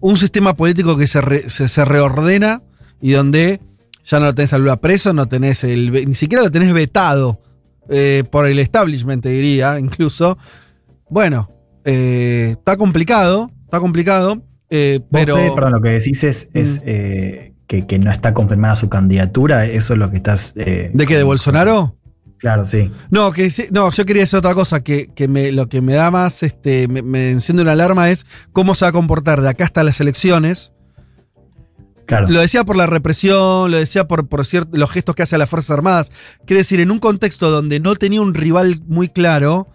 un 0.00 0.16
sistema 0.16 0.54
político 0.54 0.96
que 0.96 1.06
se, 1.06 1.48
se, 1.48 1.84
reordena 1.84 2.62
y 3.00 3.12
donde 3.12 3.60
ya 4.04 4.20
no 4.20 4.26
lo 4.26 4.34
tenés 4.34 4.52
a 4.52 4.58
Lula 4.58 4.80
preso, 4.80 5.12
no 5.12 5.26
tenés 5.26 5.64
el, 5.64 5.92
ni 5.92 6.14
siquiera 6.14 6.44
lo 6.44 6.50
tenés 6.50 6.72
vetado 6.72 7.40
eh, 7.88 8.22
por 8.30 8.46
el 8.46 8.58
establishment, 8.58 9.24
diría, 9.24 9.78
incluso. 9.78 10.38
Bueno, 11.08 11.48
eh, 11.84 12.54
está 12.58 12.76
complicado, 12.76 13.50
está 13.64 13.80
complicado, 13.80 14.42
pero... 14.68 15.54
perdón, 15.54 15.72
lo 15.72 15.80
que 15.80 15.90
decís 15.90 16.24
es, 16.24 16.48
es 16.52 16.80
mm 16.80 17.53
que, 17.66 17.98
no 17.98 18.10
está 18.10 18.34
confirmada 18.34 18.76
su 18.76 18.88
candidatura, 18.88 19.66
eso 19.66 19.94
es 19.94 19.98
lo 19.98 20.10
que 20.10 20.16
estás... 20.16 20.54
Eh, 20.56 20.90
¿De 20.92 21.06
qué? 21.06 21.16
¿De 21.16 21.22
Bolsonaro? 21.22 21.96
Claro, 22.38 22.66
sí. 22.66 22.90
No, 23.10 23.32
que 23.32 23.50
no, 23.70 23.90
yo 23.90 24.04
quería 24.04 24.22
decir 24.22 24.38
otra 24.38 24.54
cosa, 24.54 24.82
que, 24.82 25.08
me, 25.28 25.50
lo 25.52 25.68
que 25.68 25.80
me 25.80 25.94
da 25.94 26.10
más, 26.10 26.42
este, 26.42 26.88
me, 26.88 27.30
enciende 27.30 27.62
una 27.62 27.72
alarma 27.72 28.10
es 28.10 28.26
cómo 28.52 28.74
se 28.74 28.84
va 28.84 28.90
a 28.90 28.92
comportar 28.92 29.40
de 29.40 29.48
acá 29.48 29.64
hasta 29.64 29.82
las 29.82 30.00
elecciones. 30.00 30.72
Claro. 32.06 32.28
Lo 32.28 32.40
decía 32.40 32.64
por 32.64 32.76
la 32.76 32.84
represión, 32.84 33.70
lo 33.70 33.78
decía 33.78 34.06
por, 34.06 34.28
por 34.28 34.44
los 34.72 34.90
gestos 34.90 35.14
que 35.14 35.22
hace 35.22 35.36
a 35.36 35.38
las 35.38 35.48
Fuerzas 35.48 35.70
Armadas. 35.70 36.12
Quiere 36.44 36.60
decir, 36.60 36.80
en 36.80 36.90
un 36.90 36.98
contexto 36.98 37.50
donde 37.50 37.80
no 37.80 37.96
tenía 37.96 38.20
un 38.20 38.34
rival 38.34 38.78
muy 38.86 39.08
claro, 39.08 39.68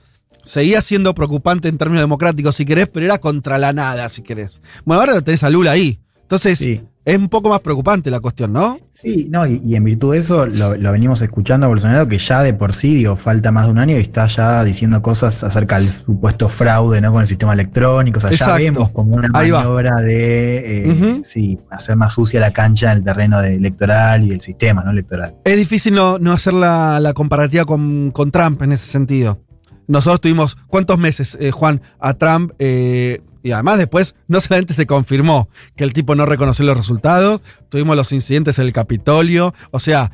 seguía 0.44 0.82
siendo 0.82 1.16
preocupante 1.16 1.70
en 1.70 1.80
términos 1.80 2.04
democráticos, 2.04 2.56
si 2.56 2.66
querés, 2.66 2.88
pero 2.88 3.06
era 3.06 3.18
contra 3.18 3.58
la 3.58 3.74
nada, 3.74 4.10
si 4.10 4.22
querés. 4.22 4.62
Bueno, 4.86 5.02
ahora 5.02 5.16
lo 5.16 5.24
tenés 5.24 5.44
a 5.44 5.50
Lula 5.50 5.72
ahí. 5.72 6.00
Entonces, 6.22 6.64
es 7.06 7.18
un 7.18 7.30
poco 7.30 7.50
más 7.50 7.62
preocupante 7.62 8.12
la 8.12 8.20
cuestión, 8.20 8.54
¿no? 8.54 8.78
Sí, 8.94 9.28
no, 9.32 9.48
y, 9.48 9.76
en 9.76 9.84
virtud 9.84 10.14
de 10.14 10.20
eso 10.20 10.46
lo, 10.46 10.78
venimos 10.92 11.22
escuchando 11.22 11.66
a 11.66 11.70
Bolsonaro, 11.70 12.08
que 12.08 12.18
ya 12.18 12.44
de 12.44 12.54
por 12.54 12.74
sí, 12.74 12.96
digo, 12.96 13.16
falta 13.16 13.52
más 13.52 13.66
de 13.66 13.72
un 13.72 13.80
año 13.80 13.98
y 13.98 14.02
está 14.02 14.28
ya 14.28 14.64
diciendo 14.64 15.02
cosas 15.02 15.44
acerca 15.44 15.80
del 15.80 15.92
supuesto 15.92 16.50
fraude, 16.50 17.00
¿no? 17.02 17.12
Con 17.12 17.22
el 17.22 17.28
sistema 17.28 17.54
electrónico. 17.54 18.18
O 18.18 18.22
sea, 18.22 18.32
ya 18.32 18.56
vemos 18.58 18.90
como 18.92 19.16
una 19.16 19.30
maniobra 19.30 19.96
de 20.02 20.90
eh, 20.90 21.22
sí, 21.24 21.58
hacer 21.72 21.96
más 21.96 22.14
sucia 22.14 22.40
la 22.40 22.52
cancha 22.52 22.92
en 22.92 23.00
el 23.00 23.04
terreno 23.04 23.42
electoral 23.42 24.26
y 24.26 24.32
el 24.32 24.42
sistema, 24.42 24.84
¿no? 24.84 24.92
Electoral. 24.92 25.36
Es 25.46 25.58
difícil 25.58 25.96
no, 25.96 26.18
hacer 26.32 26.54
la, 26.54 27.12
comparativa 27.16 27.66
con, 27.66 28.12
Trump 28.32 28.62
en 28.62 28.74
ese 28.74 28.86
sentido. 28.86 29.40
Nosotros 29.88 30.22
tuvimos, 30.22 30.58
¿cuántos 30.68 31.00
meses, 31.00 31.36
eh, 31.40 31.50
Juan, 31.50 31.82
a 32.00 32.14
Trump 32.14 32.52
eh, 32.60 33.22
y 33.44 33.52
además 33.52 33.78
después 33.78 34.16
no 34.28 34.40
solamente 34.40 34.74
se 34.74 34.86
confirmó 34.86 35.50
que 35.76 35.84
el 35.84 35.94
tipo 35.94 36.16
no 36.16 36.26
reconoció 36.26 36.66
los 36.66 36.78
resultados, 36.78 37.42
tuvimos 37.70 37.96
los 37.96 38.12
incidentes 38.12 38.60
en 38.60 38.66
el 38.66 38.74
Capitolio, 38.74 39.54
o 39.72 39.80
sea, 39.80 40.12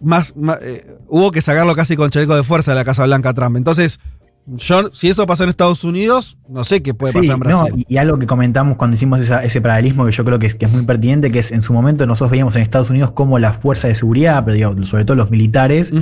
más, 0.00 0.34
eh, 0.62 0.96
hubo 1.08 1.32
que 1.32 1.42
sacarlo 1.42 1.74
casi 1.74 1.96
con 1.96 2.10
chaleco 2.10 2.36
de 2.36 2.44
fuerza 2.44 2.72
de 2.72 2.76
la 2.76 2.84
Casa 2.84 3.04
Blanca 3.04 3.34
Trump. 3.34 3.56
Entonces, 3.56 4.00
yo, 4.46 4.90
si 4.92 5.08
eso 5.08 5.26
pasa 5.26 5.44
en 5.44 5.50
Estados 5.50 5.84
Unidos, 5.84 6.38
no 6.48 6.64
sé 6.64 6.82
qué 6.82 6.94
puede 6.94 7.12
pasar 7.12 7.34
en 7.34 7.40
Brasil. 7.40 7.84
y, 7.86 7.96
algo 7.98 8.18
que 8.18 8.26
comentamos 8.26 8.76
cuando 8.78 8.96
hicimos 8.96 9.20
ese 9.20 9.60
paralelismo 9.60 10.06
que 10.06 10.12
yo 10.12 10.24
creo 10.24 10.38
que 10.38 10.46
es, 10.46 10.54
que 10.54 10.64
es, 10.64 10.72
muy 10.72 10.82
pertinente, 10.82 11.30
que 11.30 11.40
es 11.40 11.52
en 11.52 11.62
su 11.62 11.74
momento 11.74 12.06
nosotros 12.06 12.30
veíamos 12.30 12.56
en 12.56 12.62
Estados 12.62 12.88
Unidos 12.88 13.10
como 13.10 13.38
la 13.38 13.52
fuerza 13.52 13.88
de 13.88 13.94
seguridad, 13.94 14.44
pero 14.46 14.86
sobre 14.86 15.04
todo 15.04 15.16
los 15.16 15.30
militares, 15.30 15.92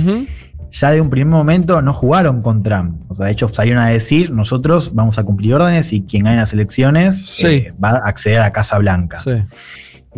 ya 0.71 0.91
de 0.91 1.01
un 1.01 1.09
primer 1.09 1.27
momento 1.27 1.81
no 1.81 1.93
jugaron 1.93 2.41
con 2.41 2.63
Trump. 2.63 3.01
O 3.09 3.15
sea, 3.15 3.27
de 3.27 3.31
hecho 3.31 3.47
salieron 3.49 3.81
a 3.81 3.87
decir, 3.87 4.31
nosotros 4.31 4.93
vamos 4.93 5.17
a 5.17 5.23
cumplir 5.23 5.55
órdenes 5.55 5.93
y 5.93 6.01
quien 6.01 6.23
gane 6.23 6.37
las 6.37 6.53
elecciones 6.53 7.43
eh, 7.43 7.73
va 7.83 7.89
a 7.89 7.97
acceder 7.97 8.41
a 8.41 8.51
Casa 8.51 8.77
Blanca. 8.77 9.19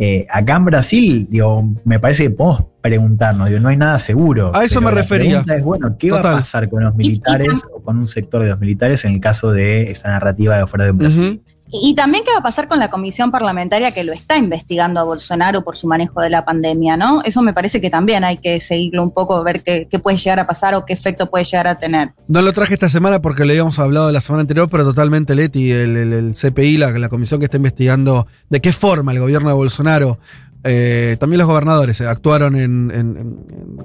Eh, 0.02 0.26
acá 0.30 0.56
en 0.56 0.64
Brasil, 0.64 1.26
digo, 1.28 1.74
me 1.84 2.00
parece 2.00 2.24
que 2.24 2.30
podemos 2.30 2.64
preguntarnos, 2.80 3.48
digo, 3.48 3.60
no 3.60 3.68
hay 3.68 3.76
nada 3.76 3.98
seguro. 3.98 4.50
A 4.54 4.64
eso 4.64 4.80
me 4.80 4.90
refería. 4.90 5.44
es, 5.46 5.62
bueno, 5.62 5.96
¿qué 5.98 6.10
va 6.10 6.20
a 6.20 6.22
pasar 6.22 6.70
con 6.70 6.82
los 6.82 6.94
militares 6.94 7.52
o 7.74 7.82
con 7.82 7.98
un 7.98 8.08
sector 8.08 8.42
de 8.42 8.48
los 8.48 8.58
militares 8.58 9.04
en 9.04 9.12
el 9.12 9.20
caso 9.20 9.52
de 9.52 9.90
esta 9.90 10.08
narrativa 10.08 10.56
de 10.56 10.66
fuera 10.66 10.86
de 10.86 10.92
Brasil? 10.92 11.42
Y 11.72 11.94
también 11.94 12.24
qué 12.24 12.32
va 12.32 12.38
a 12.38 12.42
pasar 12.42 12.68
con 12.68 12.78
la 12.78 12.90
comisión 12.90 13.30
parlamentaria 13.30 13.92
que 13.92 14.04
lo 14.04 14.12
está 14.12 14.36
investigando 14.36 15.00
a 15.00 15.04
Bolsonaro 15.04 15.62
por 15.62 15.76
su 15.76 15.86
manejo 15.86 16.20
de 16.20 16.30
la 16.30 16.44
pandemia, 16.44 16.96
¿no? 16.96 17.22
Eso 17.22 17.42
me 17.42 17.52
parece 17.52 17.80
que 17.80 17.90
también 17.90 18.24
hay 18.24 18.38
que 18.38 18.60
seguirlo 18.60 19.02
un 19.02 19.12
poco, 19.12 19.42
ver 19.44 19.62
qué, 19.62 19.86
puede 20.02 20.16
llegar 20.16 20.40
a 20.40 20.46
pasar 20.46 20.74
o 20.74 20.84
qué 20.84 20.92
efecto 20.92 21.30
puede 21.30 21.44
llegar 21.44 21.66
a 21.66 21.78
tener. 21.78 22.12
No 22.26 22.42
lo 22.42 22.52
traje 22.52 22.74
esta 22.74 22.90
semana 22.90 23.22
porque 23.22 23.44
le 23.44 23.52
habíamos 23.52 23.78
hablado 23.78 24.10
la 24.10 24.20
semana 24.20 24.42
anterior, 24.42 24.68
pero 24.70 24.84
totalmente 24.84 25.34
Leti, 25.34 25.70
el, 25.70 26.34
CPI, 26.34 26.78
la, 26.78 27.08
comisión 27.08 27.40
que 27.40 27.46
está 27.46 27.56
investigando 27.56 28.26
de 28.48 28.60
qué 28.60 28.72
forma 28.72 29.12
el 29.12 29.20
gobierno 29.20 29.48
de 29.48 29.54
Bolsonaro 29.54 30.18
eh, 30.62 31.16
también 31.18 31.38
los 31.38 31.48
gobernadores 31.48 32.00
eh, 32.00 32.06
actuaron 32.06 32.52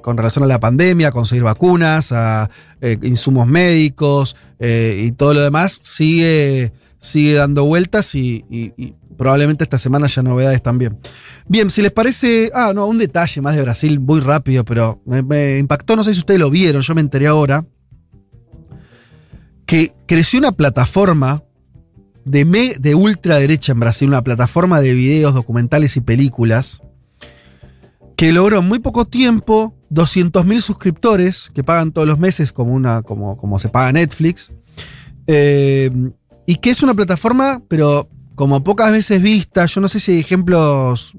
con 0.01 0.17
relación 0.17 0.43
a 0.43 0.47
la 0.47 0.59
pandemia, 0.59 1.07
a 1.07 1.11
conseguir 1.11 1.43
vacunas, 1.43 2.11
a 2.11 2.49
eh, 2.81 2.97
insumos 3.01 3.47
médicos 3.47 4.35
y 4.59 5.11
todo 5.13 5.33
lo 5.33 5.41
demás. 5.41 5.79
Sigue 5.83 6.71
sigue 7.05 7.33
dando 7.33 7.65
vueltas 7.65 8.13
y, 8.15 8.43
probablemente 9.17 9.63
esta 9.63 9.77
semana 9.77 10.05
haya 10.05 10.23
novedades 10.23 10.61
también. 10.61 10.97
Bien, 11.47 11.69
si 11.69 11.81
les 11.81 11.91
parece. 11.91 12.51
Ah, 12.53 12.73
no, 12.75 12.85
un 12.87 12.97
detalle 12.97 13.41
más 13.41 13.55
de 13.55 13.61
Brasil, 13.61 13.99
muy 13.99 14.19
rápido, 14.19 14.65
pero 14.65 15.01
me, 15.05 15.57
impactó, 15.57 15.95
no 15.95 16.03
sé 16.03 16.13
si 16.13 16.19
ustedes 16.19 16.39
lo 16.39 16.49
vieron, 16.49 16.81
yo 16.81 16.95
me 16.95 17.01
enteré 17.01 17.27
ahora. 17.27 17.65
Que 19.65 19.93
creció 20.05 20.39
una 20.39 20.51
plataforma 20.51 21.43
de, 22.25 22.45
me, 22.45 22.73
de 22.75 22.93
ultraderecha 22.93 23.71
en 23.71 23.79
Brasil, 23.79 24.07
una 24.09 24.23
plataforma 24.23 24.81
de 24.81 24.93
videos, 24.93 25.33
documentales 25.33 25.97
y 25.97 26.01
películas, 26.01 26.83
que 28.15 28.31
logró 28.31 28.59
en 28.59 28.67
muy 28.67 28.79
poco 28.79 29.05
tiempo 29.05 29.73
200.000 29.91 30.61
suscriptores 30.61 31.49
que 31.53 31.63
pagan 31.63 31.91
todos 31.91 32.07
los 32.07 32.19
meses 32.19 32.51
como, 32.51 32.73
una, 32.73 33.01
como, 33.01 33.37
como 33.37 33.59
se 33.59 33.69
paga 33.69 33.91
Netflix. 33.91 34.51
Eh, 35.27 35.89
y 36.45 36.55
que 36.57 36.69
es 36.69 36.83
una 36.83 36.93
plataforma, 36.93 37.61
pero 37.67 38.09
como 38.35 38.63
pocas 38.63 38.91
veces 38.91 39.21
vista, 39.21 39.65
yo 39.65 39.81
no 39.81 39.87
sé 39.87 39.99
si 39.99 40.11
hay 40.13 40.19
ejemplos 40.19 41.13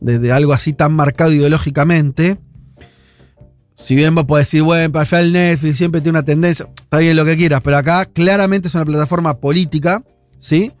de, 0.00 0.18
de 0.18 0.32
algo 0.32 0.52
así 0.52 0.72
tan 0.72 0.92
marcado 0.92 1.32
ideológicamente. 1.32 2.38
Si 3.74 3.94
bien 3.94 4.14
vos 4.14 4.24
podés 4.24 4.46
decir, 4.46 4.62
bueno, 4.62 4.90
para 4.92 5.02
el 5.02 5.06
final 5.08 5.32
Netflix 5.32 5.78
siempre 5.78 6.00
tiene 6.00 6.18
una 6.18 6.24
tendencia, 6.24 6.68
está 6.76 6.98
bien 6.98 7.16
lo 7.16 7.24
que 7.24 7.36
quieras, 7.36 7.60
pero 7.62 7.76
acá 7.76 8.04
claramente 8.06 8.68
es 8.68 8.74
una 8.74 8.84
plataforma 8.84 9.38
política, 9.38 10.02
¿sí? 10.40 10.72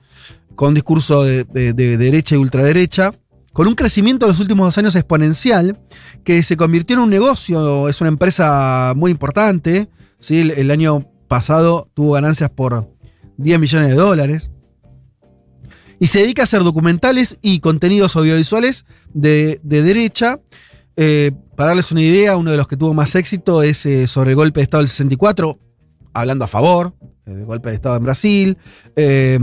Con 0.56 0.74
discurso 0.74 1.22
de, 1.22 1.44
de- 1.44 1.72
de 1.72 1.96
derecha 1.96 2.34
y 2.34 2.38
ultraderecha, 2.38 3.12
con 3.52 3.68
un 3.68 3.74
crecimiento 3.74 4.26
en 4.26 4.32
los 4.32 4.40
últimos 4.40 4.66
dos 4.66 4.78
años 4.78 4.96
exponencial, 4.96 5.78
que 6.24 6.42
se 6.42 6.56
convirtió 6.56 6.96
en 6.96 7.02
un 7.04 7.10
negocio, 7.10 7.88
es 7.88 8.00
una 8.00 8.08
empresa 8.08 8.92
muy 8.96 9.12
importante, 9.12 9.88
¿sí? 10.18 10.40
El, 10.40 10.50
el 10.50 10.70
año 10.72 11.06
pasado 11.28 11.88
tuvo 11.94 12.12
ganancias 12.14 12.50
por 12.50 12.90
10 13.38 13.58
millones 13.58 13.88
de 13.88 13.94
dólares. 13.94 14.50
Y 15.98 16.06
se 16.06 16.20
dedica 16.20 16.42
a 16.42 16.44
hacer 16.44 16.62
documentales 16.62 17.38
y 17.42 17.58
contenidos 17.58 18.14
audiovisuales 18.14 18.84
de, 19.14 19.58
de 19.62 19.82
derecha. 19.82 20.40
Eh, 20.96 21.32
para 21.56 21.68
darles 21.68 21.90
una 21.90 22.02
idea, 22.02 22.36
uno 22.36 22.50
de 22.50 22.56
los 22.56 22.68
que 22.68 22.76
tuvo 22.76 22.94
más 22.94 23.14
éxito 23.14 23.62
es 23.62 23.84
eh, 23.86 24.06
sobre 24.06 24.30
el 24.30 24.36
golpe 24.36 24.60
de 24.60 24.64
Estado 24.64 24.82
del 24.82 24.88
64, 24.88 25.58
hablando 26.12 26.44
a 26.44 26.48
favor 26.48 26.94
eh, 27.28 27.30
del 27.30 27.44
golpe 27.44 27.70
de 27.70 27.74
Estado 27.74 27.96
en 27.96 28.04
Brasil, 28.04 28.58
eh, 28.96 29.38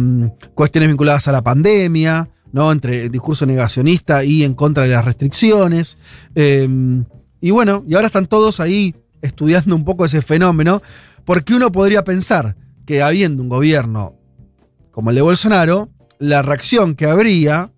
cuestiones 0.54 0.90
vinculadas 0.90 1.28
a 1.28 1.32
la 1.32 1.42
pandemia, 1.42 2.30
¿no? 2.52 2.72
entre 2.72 3.10
discurso 3.10 3.46
negacionista 3.46 4.24
y 4.24 4.44
en 4.44 4.54
contra 4.54 4.84
de 4.84 4.90
las 4.90 5.06
restricciones. 5.06 5.98
Eh, 6.36 6.68
y 7.42 7.52
bueno, 7.52 7.84
y 7.88 7.96
ahora 7.96 8.08
están 8.08 8.28
todos 8.28 8.60
ahí 8.60 8.96
estudiando 9.22 9.76
un 9.76 9.86
poco 9.86 10.06
ese 10.06 10.22
fenómeno, 10.22 10.82
porque 11.26 11.54
uno 11.54 11.72
podría 11.72 12.04
pensar 12.04 12.56
que 12.86 13.02
habiendo 13.02 13.42
un 13.44 13.50
gobierno 13.50 14.16
como 14.92 15.10
el 15.10 15.16
de 15.18 15.22
Bolsonaro, 15.22 15.90
la 16.20 16.42
reacción 16.42 16.96
que 16.96 17.06
habría 17.08 17.72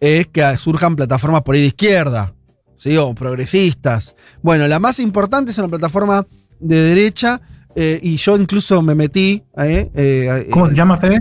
es 0.00 0.26
que 0.28 0.56
surjan 0.58 0.96
plataformas 0.96 1.42
por 1.42 1.54
ahí 1.54 1.60
de 1.62 1.66
izquierda, 1.68 2.34
¿sí? 2.76 2.96
o 2.96 3.14
progresistas. 3.14 4.16
Bueno, 4.42 4.66
la 4.66 4.78
más 4.78 4.98
importante 5.00 5.50
es 5.50 5.58
una 5.58 5.68
plataforma 5.68 6.26
de 6.60 6.76
derecha, 6.76 7.40
eh, 7.74 8.00
y 8.02 8.16
yo 8.16 8.36
incluso 8.36 8.80
me 8.80 8.94
metí. 8.94 9.42
eh, 9.58 9.90
eh, 9.94 10.48
¿Cómo 10.50 10.66
se 10.66 10.74
llama, 10.74 10.96
Fede? 10.96 11.20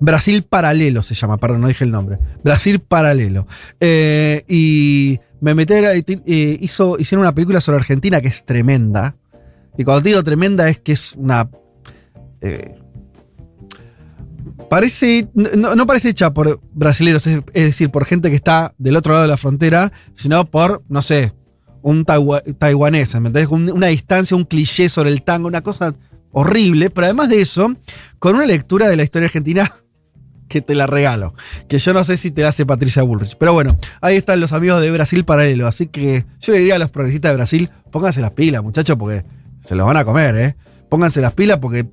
Brasil 0.00 0.44
Paralelo 0.44 1.02
se 1.02 1.16
llama, 1.16 1.38
perdón, 1.38 1.62
no 1.62 1.66
dije 1.68 1.82
el 1.82 1.90
nombre. 1.90 2.18
Brasil 2.44 2.78
Paralelo. 2.78 3.48
Y 4.48 5.18
me 5.40 5.54
metí, 5.54 5.74
a- 5.74 5.94
hizo, 5.96 6.96
hicieron 6.98 7.22
una 7.22 7.34
película 7.34 7.60
sobre 7.60 7.78
Argentina 7.78 8.20
que 8.20 8.28
es 8.28 8.44
tremenda. 8.44 9.16
Y 9.76 9.82
cuando 9.84 10.02
te 10.02 10.10
digo 10.10 10.22
tremenda 10.22 10.68
es 10.68 10.78
que 10.80 10.92
es 10.92 11.14
una... 11.16 11.48
eh, 12.40 12.74
parece... 14.70 15.28
No, 15.34 15.86
parece 15.86 16.10
hecha 16.10 16.32
por 16.32 16.60
brasileños, 16.72 17.26
es, 17.26 17.42
decir, 17.52 17.90
por 17.90 18.04
gente 18.04 18.30
que 18.30 18.36
está 18.36 18.74
del 18.78 18.96
otro 18.96 19.12
lado 19.12 19.22
de 19.22 19.28
la 19.28 19.36
frontera, 19.36 19.92
sino 20.14 20.44
por, 20.50 20.82
no 20.88 21.02
sé, 21.02 21.32
un 21.82 22.04
taiwanés, 22.04 23.14
¿me 23.14 23.28
entendés? 23.28 23.48
Un- 23.48 23.70
una 23.70 23.86
distancia, 23.88 24.36
un 24.36 24.44
cliché 24.44 24.88
sobre 24.88 25.10
el 25.10 25.22
tango, 25.22 25.48
una 25.48 25.62
cosa 25.62 25.94
horrible, 26.32 26.90
pero 26.90 27.06
además 27.06 27.28
de 27.28 27.40
eso, 27.40 27.74
con 28.18 28.34
una 28.36 28.46
lectura 28.46 28.88
de 28.88 28.96
la 28.96 29.02
historia 29.04 29.26
argentina 29.26 29.76
que 30.48 30.60
te 30.60 30.74
la 30.74 30.86
regalo. 30.86 31.34
Que 31.68 31.78
yo 31.78 31.92
no 31.94 32.04
sé 32.04 32.16
si 32.16 32.30
te 32.30 32.42
la 32.42 32.48
hace 32.48 32.66
Patricia 32.66 33.02
Bullrich. 33.02 33.36
Pero 33.38 33.52
bueno, 33.52 33.78
ahí 34.00 34.16
están 34.16 34.40
los 34.40 34.52
amigos 34.52 34.80
de 34.82 34.90
Brasil 34.90 35.24
Paralelo. 35.24 35.66
Así 35.66 35.86
que 35.86 36.24
yo 36.40 36.52
le 36.52 36.58
diría 36.58 36.76
a 36.76 36.78
los 36.78 36.90
progresistas 36.90 37.32
de 37.32 37.36
Brasil, 37.36 37.70
pónganse 37.90 38.20
las 38.20 38.32
pilas, 38.32 38.62
muchachos, 38.62 38.96
porque 38.98 39.24
se 39.64 39.74
los 39.74 39.86
van 39.86 39.96
a 39.96 40.04
comer, 40.04 40.36
¿eh? 40.36 40.56
Pónganse 40.88 41.20
las 41.20 41.32
pilas 41.34 41.58
porque 41.58 41.86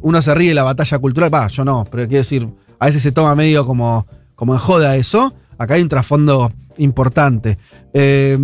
uno 0.00 0.22
se 0.22 0.34
ríe 0.34 0.50
de 0.50 0.54
la 0.54 0.64
batalla 0.64 0.98
cultural. 0.98 1.32
Va, 1.32 1.46
yo 1.48 1.64
no, 1.64 1.84
pero 1.90 2.06
quiero 2.06 2.20
decir, 2.20 2.48
a 2.78 2.86
veces 2.86 3.02
se 3.02 3.12
toma 3.12 3.34
medio 3.34 3.66
como, 3.66 4.06
como 4.34 4.52
en 4.54 4.58
joda 4.58 4.96
eso. 4.96 5.34
Acá 5.58 5.74
hay 5.74 5.82
un 5.82 5.88
trasfondo 5.88 6.52
importante. 6.76 7.58
Eh, 7.92 8.38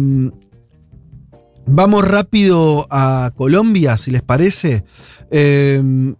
vamos 1.66 2.06
rápido 2.06 2.86
a 2.90 3.32
Colombia, 3.36 3.96
si 3.96 4.10
les 4.10 4.22
parece. 4.22 4.84
Eh, 5.30 6.14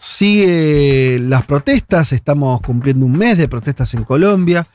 Sigue 0.00 1.18
las 1.20 1.44
protestas, 1.44 2.14
estamos 2.14 2.62
cumpliendo 2.62 3.04
un 3.04 3.12
mes 3.12 3.36
de 3.36 3.48
protestas 3.48 3.92
en 3.92 4.02
Colombia. 4.04 4.66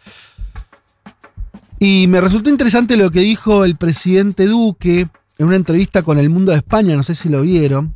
Y 1.80 2.06
me 2.10 2.22
resultó 2.22 2.52
interesante 2.52 2.96
lo 2.96 3.10
que 3.10 3.22
dijo 3.22 3.66
el 3.66 3.76
presidente 3.76 4.46
Duque 4.46 5.08
en 5.40 5.48
una 5.48 5.56
entrevista 5.56 6.04
con 6.04 6.20
El 6.20 6.30
Mundo 6.30 6.52
de 6.52 6.60
España, 6.60 6.96
no 6.96 7.02
sé 7.02 7.16
si 7.16 7.30
lo 7.30 7.42
vieron. 7.42 7.96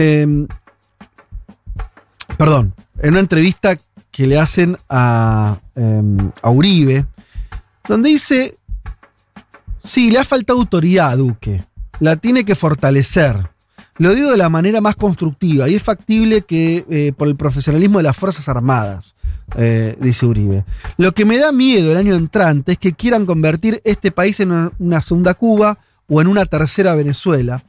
Eh, 0.00 0.46
perdón, 2.36 2.72
en 3.00 3.10
una 3.10 3.20
entrevista 3.20 3.76
que 4.12 4.28
le 4.28 4.38
hacen 4.38 4.78
a, 4.88 5.58
eh, 5.74 6.02
a 6.40 6.50
Uribe, 6.50 7.04
donde 7.88 8.10
dice, 8.10 8.58
sí, 9.82 10.12
le 10.12 10.20
ha 10.20 10.24
faltado 10.24 10.60
autoridad 10.60 11.10
a 11.10 11.16
Duque, 11.16 11.64
la 11.98 12.14
tiene 12.14 12.44
que 12.44 12.54
fortalecer. 12.54 13.50
Lo 13.96 14.14
digo 14.14 14.30
de 14.30 14.36
la 14.36 14.48
manera 14.48 14.80
más 14.80 14.94
constructiva 14.94 15.68
y 15.68 15.74
es 15.74 15.82
factible 15.82 16.42
que 16.42 16.86
eh, 16.88 17.12
por 17.16 17.26
el 17.26 17.34
profesionalismo 17.34 17.98
de 17.98 18.04
las 18.04 18.16
Fuerzas 18.16 18.48
Armadas, 18.48 19.16
eh, 19.56 19.96
dice 20.00 20.26
Uribe. 20.26 20.64
Lo 20.96 21.10
que 21.10 21.24
me 21.24 21.38
da 21.38 21.50
miedo 21.50 21.90
el 21.90 21.96
año 21.96 22.14
entrante 22.14 22.72
es 22.72 22.78
que 22.78 22.92
quieran 22.92 23.26
convertir 23.26 23.82
este 23.84 24.12
país 24.12 24.38
en 24.38 24.70
una 24.78 25.02
segunda 25.02 25.34
Cuba 25.34 25.80
o 26.06 26.20
en 26.20 26.28
una 26.28 26.46
tercera 26.46 26.94
Venezuela. 26.94 27.64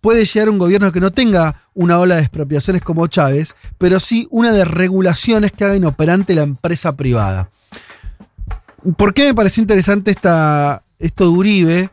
Puede 0.00 0.24
llegar 0.24 0.48
un 0.48 0.58
gobierno 0.58 0.92
que 0.92 1.00
no 1.00 1.10
tenga 1.10 1.62
una 1.74 1.98
ola 1.98 2.16
de 2.16 2.22
expropiaciones 2.22 2.82
como 2.82 3.06
Chávez, 3.06 3.54
pero 3.78 4.00
sí 4.00 4.26
una 4.30 4.50
de 4.52 4.64
regulaciones 4.64 5.52
que 5.52 5.64
haga 5.64 5.76
inoperante 5.76 6.34
la 6.34 6.42
empresa 6.42 6.96
privada. 6.96 7.50
¿Por 8.96 9.12
qué 9.12 9.26
me 9.26 9.34
pareció 9.34 9.60
interesante 9.60 10.10
esta, 10.10 10.82
esto 10.98 11.24
de 11.24 11.30
Uribe? 11.30 11.90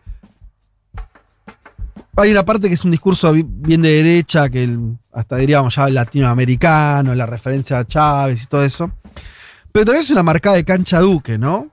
hay 2.19 2.31
una 2.31 2.43
parte 2.43 2.67
que 2.67 2.73
es 2.73 2.83
un 2.83 2.89
discurso 2.91 3.31
bi- 3.31 3.45
bien 3.47 3.81
de 3.83 3.91
derecha, 4.03 4.49
que 4.49 4.75
hasta 5.11 5.35
diríamos 5.37 5.75
ya 5.75 5.87
latinoamericano, 5.87 7.13
la 7.13 7.27
referencia 7.27 7.77
a 7.77 7.85
Chávez 7.85 8.41
y 8.43 8.45
todo 8.47 8.63
eso. 8.63 8.91
Pero 9.71 9.85
también 9.85 10.03
es 10.03 10.09
una 10.09 10.23
marcada 10.23 10.55
de 10.55 10.65
cancha 10.65 10.99
Duque, 10.99 11.37
¿no? 11.37 11.69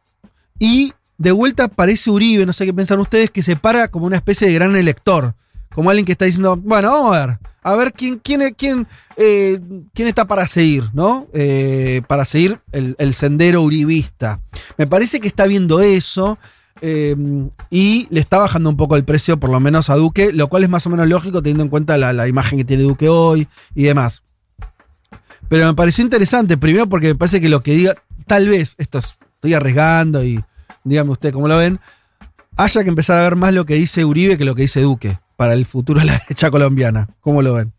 Y 0.59 0.93
de 1.17 1.33
vuelta 1.33 1.65
aparece 1.65 2.11
Uribe, 2.11 2.45
no 2.45 2.53
sé 2.53 2.67
qué 2.67 2.75
piensan 2.75 3.01
ustedes, 3.01 3.31
que 3.31 3.43
se 3.43 3.57
para 3.57 3.89
como 3.89 4.05
una 4.05 4.17
especie 4.17 4.47
de 4.49 4.55
gran 4.55 4.77
elector. 4.77 5.35
Como 5.75 5.91
alguien 5.91 6.07
que 6.07 6.13
está 6.13 6.25
diciendo, 6.25 6.57
bueno, 6.57 6.91
vamos 6.93 7.17
a 7.17 7.27
ver, 7.27 7.39
a 7.63 7.75
ver 7.75 7.93
quién, 7.93 8.19
quién, 8.23 8.55
quién, 8.57 8.87
eh, 9.17 9.59
quién 9.93 10.09
está 10.09 10.27
para 10.27 10.47
seguir, 10.47 10.91
¿no? 10.93 11.27
Eh, 11.33 12.03
para 12.07 12.25
seguir 12.25 12.61
el, 12.73 12.95
el 12.99 13.13
sendero 13.15 13.63
uribista. 13.63 14.41
Me 14.79 14.87
parece 14.87 15.21
que 15.21 15.29
está 15.29 15.47
viendo 15.47 15.81
eso. 15.81 16.39
Eh, 16.81 17.17
y 17.71 18.07
le 18.11 18.21
está 18.21 18.37
bajando 18.37 18.69
un 18.69 18.77
poco 18.77 18.97
el 18.97 19.05
precio, 19.05 19.39
por 19.39 19.49
lo 19.49 19.59
menos 19.61 19.89
a 19.91 19.95
Duque, 19.95 20.33
lo 20.33 20.49
cual 20.49 20.65
es 20.65 20.69
más 20.69 20.87
o 20.87 20.91
menos 20.91 21.09
lógico 21.09 21.41
teniendo 21.41 21.63
en 21.63 21.71
cuenta 21.71 21.97
la, 21.97 22.29
imagen 22.29 22.59
que 22.59 22.65
tiene 22.65 22.83
Duque 22.83 23.09
hoy 23.09 23.49
y 23.75 23.85
demás. 23.85 24.23
Pero 25.49 25.67
me 25.67 25.75
pareció 25.75 26.05
interesante, 26.05 26.59
primero 26.59 26.89
porque 26.89 27.09
me 27.09 27.15
parece 27.15 27.41
que 27.41 27.49
lo 27.49 27.63
que 27.63 27.73
diga, 27.75 27.95
tal 28.27 28.49
vez, 28.49 28.75
esto 28.77 28.99
es- 28.99 29.19
estoy 29.37 29.55
arriesgando 29.55 30.25
y 30.25 30.45
dígame 30.83 31.11
usted 31.13 31.33
cómo 31.33 31.49
lo 31.49 31.57
ven, 31.57 31.81
haya 32.57 32.83
que 32.83 32.89
empezar 32.89 33.19
a 33.19 33.23
ver 33.23 33.37
más 33.37 33.55
lo 33.55 33.65
que 33.65 33.75
dice 33.75 34.05
Uribe 34.05 34.37
que 34.37 34.45
lo 34.45 34.55
que 34.55 34.63
dice 34.63 34.81
Duque 34.81 35.19
para 35.37 35.55
el 35.55 35.67
futuro 35.67 36.01
de 36.01 36.07
la 36.07 36.13
derecha 36.19 36.51
colombiana. 36.51 37.09
¿Cómo 37.21 37.43
lo 37.43 37.55
ven? 37.55 37.73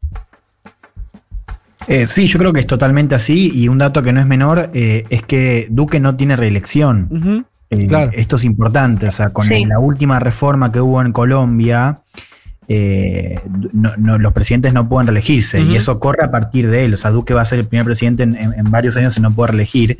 Eh, 1.88 2.08
sí, 2.08 2.26
yo 2.28 2.39
creo 2.39 2.52
que 2.52 2.62
es 2.62 2.68
totalmente 2.68 3.13
así 3.15 3.52
y 3.54 3.68
un 3.68 3.78
dato 3.78 4.02
que 4.02 4.12
no 4.12 4.20
es 4.20 4.26
menor 4.26 4.72
eh, 4.74 5.06
es 5.10 5.22
que 5.24 5.68
Duque 5.70 6.00
no 6.00 6.15
tiene 6.15 6.36
reelección. 6.36 7.46
Eh, 7.70 7.88
Claro. 7.88 8.12
Esto 8.13 8.36
es 8.38 8.44
importante, 8.46 9.08
o 9.08 9.12
sea, 9.12 9.30
con 9.30 9.46
Sí. 9.46 9.65
la 9.65 9.80
última 9.80 10.20
reforma 10.20 10.72
que 10.72 10.80
hubo 10.82 11.02
en 11.02 11.12
Colombia, 11.12 12.00
eh, 12.68 13.39
no- 13.74 13.96
no- 13.98 14.18
los 14.18 14.34
presidentes 14.34 14.74
no 14.74 14.88
pueden 14.89 15.08
reelegirse 15.08 15.62
y 15.62 15.76
eso 15.76 16.00
corre 16.00 16.24
a 16.24 16.32
partir 16.32 16.70
de 16.70 16.86
él. 16.86 16.94
O 16.94 16.98
sea, 16.98 17.12
Duque 17.12 17.34
va 17.36 17.41
a 17.41 17.46
ser 17.46 17.60
el 17.60 17.68
primer 17.68 17.86
presidente 17.86 18.24
en, 18.24 18.36
en- 18.36 18.54
en 18.54 18.72
varios 18.72 18.96
años 18.98 19.18
y 19.18 19.22
no 19.22 19.34
puede 19.34 19.52
reelegir. 19.52 19.98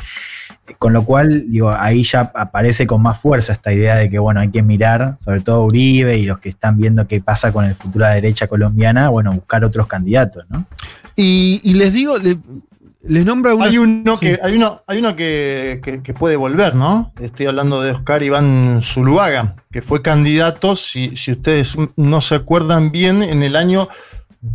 Con 0.80 0.94
lo 0.94 1.04
cual, 1.04 1.46
digo, 1.52 1.70
ahí 1.70 2.04
ya 2.04 2.32
aparece 2.34 2.88
con 2.88 3.02
más 3.02 3.20
fuerza 3.20 3.54
esta 3.54 3.72
idea 3.72 3.96
de 3.96 4.10
que, 4.10 4.18
bueno, 4.20 4.40
hay 4.40 4.50
que 4.50 4.64
mirar, 4.64 5.18
sobre 5.24 5.42
todo 5.42 5.64
Uribe 5.64 6.18
y 6.18 6.26
los 6.26 6.40
que 6.40 6.50
están 6.50 6.78
viendo 6.78 7.08
qué 7.08 7.22
pasa 7.22 7.52
con 7.52 7.66
el 7.66 7.76
futuro 7.76 8.06
de 8.06 8.10
la 8.10 8.16
derecha 8.16 8.48
colombiana, 8.48 9.10
bueno, 9.10 9.32
buscar 9.34 9.64
otros 9.64 9.86
candidatos, 9.88 10.44
¿no? 10.50 10.66
Y, 11.16 11.62
y 11.64 11.76
les 11.76 11.94
digo, 11.94 12.18
le- 12.18 12.38
les 13.08 13.24
nombro 13.24 13.52
algunas- 13.52 13.70
Hay 13.70 13.78
uno, 13.78 14.18
Sí. 14.18 14.26
que, 14.26 14.40
hay 14.42 14.56
uno, 14.56 14.82
hay 14.88 14.98
uno 14.98 15.16
que, 15.16 15.80
que- 15.84 16.02
que 16.02 16.14
puede 16.16 16.36
volver, 16.36 16.74
¿no? 16.74 17.14
Estoy 17.22 17.46
hablando 17.46 17.82
de 17.82 17.92
Oscar 17.92 18.24
Iván 18.24 18.80
Zuluaga, 18.82 19.54
que 19.72 19.84
fue 19.84 20.02
candidato, 20.02 20.76
si, 20.76 21.16
si 21.16 21.34
ustedes 21.34 21.76
no 21.96 22.22
se 22.22 22.34
acuerdan 22.36 22.92
bien, 22.92 23.22
en 23.22 23.44
el 23.44 23.56
año 23.56 23.88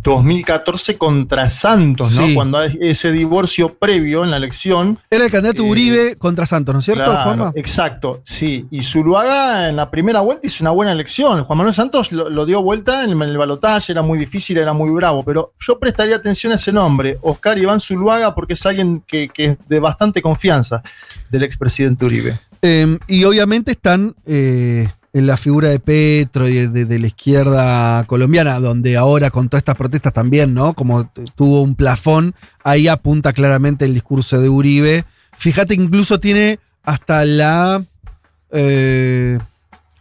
2014 0.03 0.97
contra 0.97 1.49
Santos, 1.49 2.15
¿no? 2.15 2.27
Sí. 2.27 2.33
Cuando 2.33 2.57
hay 2.57 2.77
ese 2.81 3.11
divorcio 3.11 3.75
previo 3.75 4.23
en 4.23 4.31
la 4.31 4.37
elección. 4.37 4.97
Era 5.09 5.25
el 5.25 5.31
candidato 5.31 5.63
Eh, 5.63 5.69
Uribe 5.69 6.15
contra 6.17 6.45
Santos, 6.45 6.73
¿no 6.73 6.79
es 6.79 6.85
cierto, 6.85 7.03
Claro, 7.03 7.23
Juanma? 7.23 7.51
Exacto, 7.55 8.21
sí. 8.23 8.65
Y 8.71 8.83
Zuluaga 8.83 9.69
en 9.69 9.75
la 9.75 9.91
primera 9.91 10.21
vuelta 10.21 10.47
hizo 10.47 10.63
una 10.63 10.71
buena 10.71 10.91
elección. 10.91 11.43
Juan 11.43 11.57
Manuel 11.57 11.75
Santos 11.75 12.11
lo, 12.11 12.29
lo 12.29 12.45
dio 12.45 12.61
vuelta 12.61 13.03
en 13.03 13.21
el, 13.21 13.37
balotaje, 13.37 13.91
era 13.91 14.01
muy 14.01 14.17
difícil, 14.17 14.57
era 14.57 14.73
muy 14.73 14.89
bravo. 14.91 15.23
Pero 15.23 15.53
yo 15.59 15.77
prestaría 15.77 16.15
atención 16.15 16.53
a 16.53 16.55
ese 16.55 16.71
nombre, 16.71 17.17
Oscar 17.21 17.57
Iván 17.57 17.81
Zuluaga, 17.81 18.33
porque 18.33 18.53
es 18.53 18.65
alguien 18.65 19.03
que, 19.05 19.29
que 19.29 19.45
es 19.45 19.57
de 19.67 19.79
bastante 19.79 20.21
confianza 20.21 20.81
del 21.29 21.43
expresidente 21.43 22.05
Uribe. 22.05 22.39
Eh, 22.61 22.97
y 23.07 23.23
obviamente 23.23 23.71
están 23.71 24.15
eh, 24.25 24.89
en 25.13 25.27
la 25.27 25.37
figura 25.37 25.69
de 25.69 25.79
Petro 25.79 26.47
y 26.47 26.67
de, 26.67 26.99
la 26.99 27.07
izquierda 27.07 28.05
colombiana, 28.05 28.59
donde 28.59 28.95
ahora 28.95 29.29
con 29.29 29.49
todas 29.49 29.61
estas 29.61 29.75
protestas 29.75 30.13
también, 30.13 30.53
¿no? 30.53 30.73
Como 30.73 31.09
tuvo 31.35 31.61
un 31.61 31.75
plafón, 31.75 32.33
ahí 32.63 32.87
apunta 32.87 33.33
claramente 33.33 33.85
el 33.85 33.93
discurso 33.93 34.39
de 34.39 34.47
Uribe. 34.47 35.05
Fíjate, 35.37 35.73
incluso 35.73 36.19
tiene 36.19 36.59
hasta 36.83 37.25
la 37.25 37.83
eh, 38.51 39.37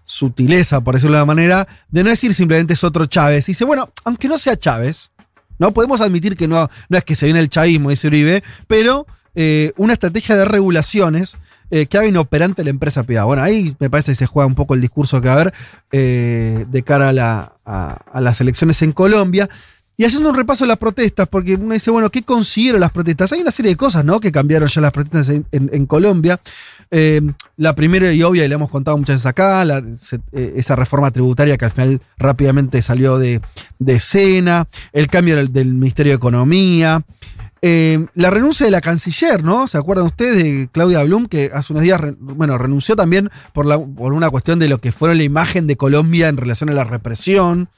sutileza, 0.05 0.81
por 0.81 0.95
decirlo 0.95 1.17
de 1.17 1.23
una 1.23 1.35
manera, 1.35 1.69
de 1.89 2.05
no 2.05 2.11
decir 2.11 2.33
simplemente 2.33 2.75
es 2.75 2.85
otro 2.85 3.07
Chávez. 3.07 3.47
Dice, 3.47 3.65
bueno, 3.65 3.91
aunque 4.05 4.29
no 4.29 4.39
sea 4.39 4.57
Chávez, 4.57 5.11
¿no? 5.59 5.73
Podemos 5.73 6.01
admitir 6.01 6.37
que 6.37 6.47
no, 6.47 6.71
no 6.89 6.99
es 6.99 7.05
que 7.05 7.17
se 7.17 7.27
viene 7.27 7.41
el 7.41 7.49
chavismo, 7.49 7.91
dice 7.91 8.07
Uribe, 8.07 8.45
pero 8.69 9.07
eh, 9.35 9.73
una 9.77 9.93
estrategia 9.93 10.37
de 10.37 10.45
regulaciones 10.45 11.37
eh, 11.71 11.87
que 11.87 11.99
haga 11.99 12.07
inoperante 12.07 12.65
la 12.65 12.71
empresa 12.71 13.03
privada. 13.05 13.27
Bueno, 13.27 13.43
ahí 13.43 13.77
me 13.79 13.89
parece 13.91 14.13
que 14.13 14.17
se 14.17 14.27
juega 14.27 14.47
un 14.47 14.55
poco 14.55 14.75
el 14.75 14.81
discurso 14.81 15.21
que 15.21 15.29
va 15.29 15.35
a 15.35 15.41
haber 15.41 15.55
eh, 15.93 16.67
de 16.69 16.83
cara 16.83 17.11
a, 17.11 17.13
la- 17.13 17.53
a- 17.65 17.99
a 18.13 18.21
las 18.21 18.41
elecciones 18.41 18.81
en 18.83 18.93
Colombia. 18.93 19.49
Y 19.97 20.05
haciendo 20.07 20.31
un 20.31 20.35
repaso 20.35 20.65
de 20.65 20.69
las 20.69 20.79
protestas, 20.79 21.29
porque 21.29 21.57
uno 21.57 21.75
dice, 21.75 21.91
bueno, 21.91 22.09
¿qué 22.09 22.23
consiguieron 22.23 22.81
las 22.81 22.91
protestas? 22.91 23.33
Hay 23.33 23.43
una 23.43 23.51
serie 23.51 23.73
de 23.73 23.77
cosas, 23.77 24.03
¿no? 24.03 24.19
Que 24.19 24.33
cambiaron 24.33 24.67
ya 24.67 24.81
las 24.81 24.93
protestas 24.93 25.43
en, 25.53 25.87
Colombia. 25.87 26.41
Eh, 26.91 27.21
la 27.59 27.75
primera 27.75 28.11
y 28.11 28.23
obvia, 28.23 28.47
y 28.47 28.49
la 28.49 28.55
hemos 28.55 28.71
contado 28.71 28.97
muchas 28.97 29.17
veces 29.17 29.27
acá, 29.27 29.63
eh, 30.33 30.55
esa 30.57 30.75
reforma 30.75 31.11
tributaria 31.11 31.59
que 31.59 31.67
al 31.67 31.73
final 31.73 32.01
rápidamente 32.17 32.81
salió 32.81 33.19
de, 33.19 33.43
escena, 33.89 34.67
el 34.95 35.09
cambio 35.09 35.47
del 35.47 35.75
Ministerio 35.75 36.13
de 36.13 36.17
Economía, 36.17 37.03
eh, 37.63 38.07
la 38.15 38.31
renuncia 38.31 38.65
de 38.65 38.73
la 38.73 38.81
canciller, 38.81 39.45
¿no? 39.45 39.69
¿Se 39.69 39.77
acuerdan 39.79 40.07
ustedes 40.07 40.37
de 40.37 40.69
Claudia 40.73 41.03
Blum, 41.03 41.27
que 41.27 41.51
hace 41.53 41.73
unos 41.73 41.83
días, 41.83 42.01
bueno, 42.19 42.57
renunció 42.59 42.97
también 42.97 43.31
por, 43.53 43.67
por 43.95 44.13
una 44.13 44.31
cuestión 44.31 44.59
de 44.59 44.69
lo 44.69 44.79
que 44.79 44.93
fue 44.93 45.15
la 45.15 45.23
imagen 45.23 45.67
de 45.67 45.77
Colombia 45.77 46.29
en 46.29 46.37
relación 46.37 46.71
a 46.71 46.73
la 46.75 46.85
represión? 46.85 47.69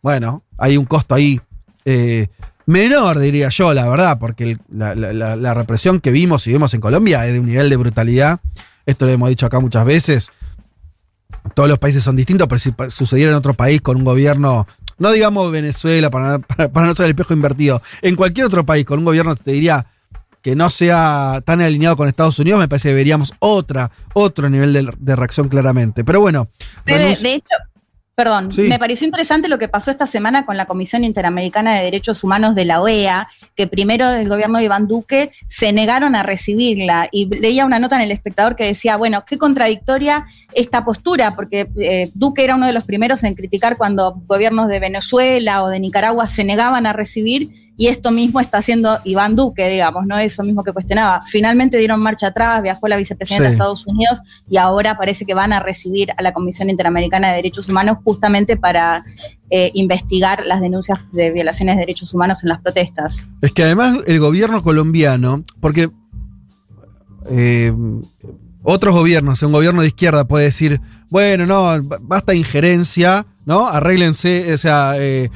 Bueno, 0.00 0.42
hay 0.58 0.76
un 0.76 0.84
costo 0.84 1.14
ahí 1.14 1.40
eh, 1.84 2.28
menor, 2.66 3.18
diría 3.18 3.48
yo, 3.48 3.74
la 3.74 3.88
verdad, 3.88 4.18
porque 4.18 4.58
la, 4.70 4.94
la- 4.94 5.54
represión 5.54 6.00
que 6.00 6.12
vimos 6.12 6.46
y 6.46 6.52
vemos 6.52 6.72
en 6.74 6.80
Colombia 6.80 7.26
es 7.26 7.32
de 7.32 7.40
un 7.40 7.46
nivel 7.46 7.68
de 7.68 7.76
brutalidad. 7.76 8.40
Esto 8.86 9.06
lo 9.06 9.12
hemos 9.12 9.28
dicho 9.28 9.46
acá 9.46 9.58
muchas 9.60 9.84
veces. 9.84 10.30
Todos 11.54 11.68
los 11.68 11.78
países 11.78 12.04
son 12.04 12.14
distintos, 12.14 12.46
pero 12.46 12.58
si 12.60 12.72
sucediera 12.88 13.32
en 13.32 13.36
otro 13.36 13.54
país 13.54 13.80
con 13.80 13.96
un 13.96 14.04
gobierno, 14.04 14.66
no 14.98 15.10
digamos 15.12 15.50
Venezuela, 15.52 16.10
para, 16.10 16.38
para- 16.40 16.68
para 16.70 16.86
no 16.86 16.94
ser 16.94 17.04
el 17.06 17.10
espejo 17.10 17.32
invertido, 17.34 17.82
en 18.02 18.16
cualquier 18.16 18.46
otro 18.46 18.64
país 18.66 18.84
con 18.84 18.98
un 19.00 19.04
gobierno, 19.04 19.34
te 19.36 19.52
diría 19.52 19.86
que 20.42 20.56
no 20.56 20.70
sea 20.70 21.40
tan 21.44 21.60
alineado 21.60 21.96
con 21.96 22.08
Estados 22.08 22.38
Unidos, 22.40 22.58
me 22.58 22.66
parece 22.66 22.88
que 22.88 22.94
veríamos 22.96 23.32
otra, 23.38 23.92
otro 24.12 24.50
nivel 24.50 24.72
de, 24.72 24.92
de 24.98 25.14
reacción 25.16 25.48
claramente. 25.48 26.02
Pero 26.04 26.20
bueno, 26.20 26.48
de 26.98 27.08
hecho, 27.12 27.20
perdón, 28.14 28.52
Sí. 28.52 28.62
me 28.62 28.78
pareció 28.78 29.06
interesante 29.06 29.48
lo 29.48 29.58
que 29.58 29.68
pasó 29.68 29.90
esta 29.90 30.06
semana 30.06 30.44
con 30.44 30.56
la 30.56 30.66
Comisión 30.66 31.02
Interamericana 31.04 31.74
de 31.74 31.84
Derechos 31.84 32.22
Humanos 32.24 32.54
de 32.54 32.64
la 32.66 32.80
OEA, 32.80 33.28
que 33.56 33.66
primero 33.66 34.08
del 34.08 34.28
gobierno 34.28 34.58
de 34.58 34.64
Iván 34.64 34.86
Duque 34.86 35.32
se 35.48 35.72
negaron 35.72 36.14
a 36.14 36.22
recibirla. 36.22 37.08
Y 37.10 37.26
leía 37.34 37.64
una 37.64 37.78
nota 37.78 37.96
en 37.96 38.02
El 38.02 38.10
Espectador 38.10 38.54
que 38.54 38.64
decía, 38.66 38.96
bueno, 38.96 39.24
qué 39.26 39.38
contradictoria 39.38 40.26
esta 40.54 40.84
postura, 40.84 41.34
porque 41.34 41.68
eh, 41.78 42.10
Duque 42.14 42.44
era 42.44 42.54
uno 42.56 42.66
de 42.66 42.72
los 42.74 42.84
primeros 42.84 43.24
en 43.24 43.34
criticar 43.34 43.76
cuando 43.78 44.22
gobiernos 44.26 44.68
de 44.68 44.78
Venezuela 44.80 45.62
o 45.64 45.68
de 45.70 45.80
Nicaragua 45.80 46.26
se 46.26 46.44
negaban 46.44 46.86
a 46.86 46.92
recibir, 46.92 47.50
y 47.76 47.86
esto 47.88 48.10
mismo 48.10 48.38
está 48.40 48.58
haciendo 48.58 48.98
Iván 49.04 49.34
Duque, 49.34 49.68
digamos, 49.68 50.06
¿no? 50.06 50.18
Eso 50.18 50.42
mismo 50.42 50.62
que 50.62 50.72
cuestionaba. 50.72 51.22
Finalmente 51.26 51.78
dieron 51.78 52.00
marcha 52.00 52.28
atrás, 52.28 52.62
viajó 52.62 52.86
la 52.88 52.96
vicepresidenta 52.96 53.44
Sí. 53.44 53.48
de 53.48 53.52
Estados 53.54 53.86
Unidos 53.86 54.20
y 54.48 54.58
ahora 54.58 54.96
parece 54.98 55.24
que 55.24 55.34
van 55.34 55.52
a 55.52 55.60
recibir 55.60 56.10
a 56.16 56.22
la 56.22 56.32
Comisión 56.32 56.68
Interamericana 56.70 57.30
de 57.30 57.36
Derechos 57.36 57.68
Humanos 57.68 57.98
justamente 58.04 58.56
para 58.56 59.04
eh, 59.50 59.70
investigar 59.74 60.44
las 60.46 60.60
denuncias 60.60 60.98
de 61.12 61.30
violaciones 61.30 61.76
de 61.76 61.80
derechos 61.80 62.12
humanos 62.14 62.42
en 62.42 62.50
las 62.50 62.60
protestas. 62.60 63.28
Es 63.40 63.52
que 63.52 63.64
además 63.64 63.98
el 64.06 64.20
gobierno 64.20 64.62
colombiano, 64.62 65.44
porque 65.60 65.90
eh, 67.30 67.72
otros 68.62 68.94
gobiernos, 68.94 69.42
un 69.42 69.52
gobierno 69.52 69.82
de 69.82 69.88
izquierda 69.88 70.26
puede 70.26 70.44
decir, 70.46 70.80
bueno, 71.10 71.46
no, 71.46 71.62
ba- 71.82 71.98
basta 72.00 72.34
injerencia, 72.34 73.26
¿no? 73.44 73.66
Arréglense, 73.66 74.52
o 74.54 74.58
sea, 74.58 74.94
eh, 74.98 75.30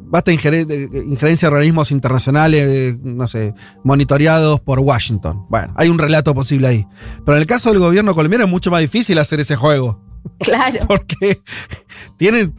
basta 0.00 0.32
ingere- 0.32 0.66
de- 0.66 0.88
injerencia 1.04 1.48
de 1.48 1.54
organismos 1.54 1.90
internacionales, 1.92 2.64
eh, 2.68 2.98
no 3.02 3.28
sé, 3.28 3.54
monitoreados 3.84 4.60
por 4.60 4.80
Washington. 4.80 5.46
Bueno, 5.48 5.72
hay 5.76 5.88
un 5.88 5.98
relato 5.98 6.34
posible 6.34 6.66
ahí. 6.68 6.86
Pero 7.24 7.36
en 7.36 7.42
el 7.42 7.46
caso 7.46 7.70
del 7.70 7.78
gobierno 7.78 8.14
colombiano 8.14 8.44
es 8.44 8.50
mucho 8.50 8.70
más 8.70 8.80
difícil 8.80 9.18
hacer 9.18 9.40
ese 9.40 9.56
juego. 9.56 10.02
Claro. 10.38 10.80
Porque 10.86 11.40
tienen. 12.18 12.54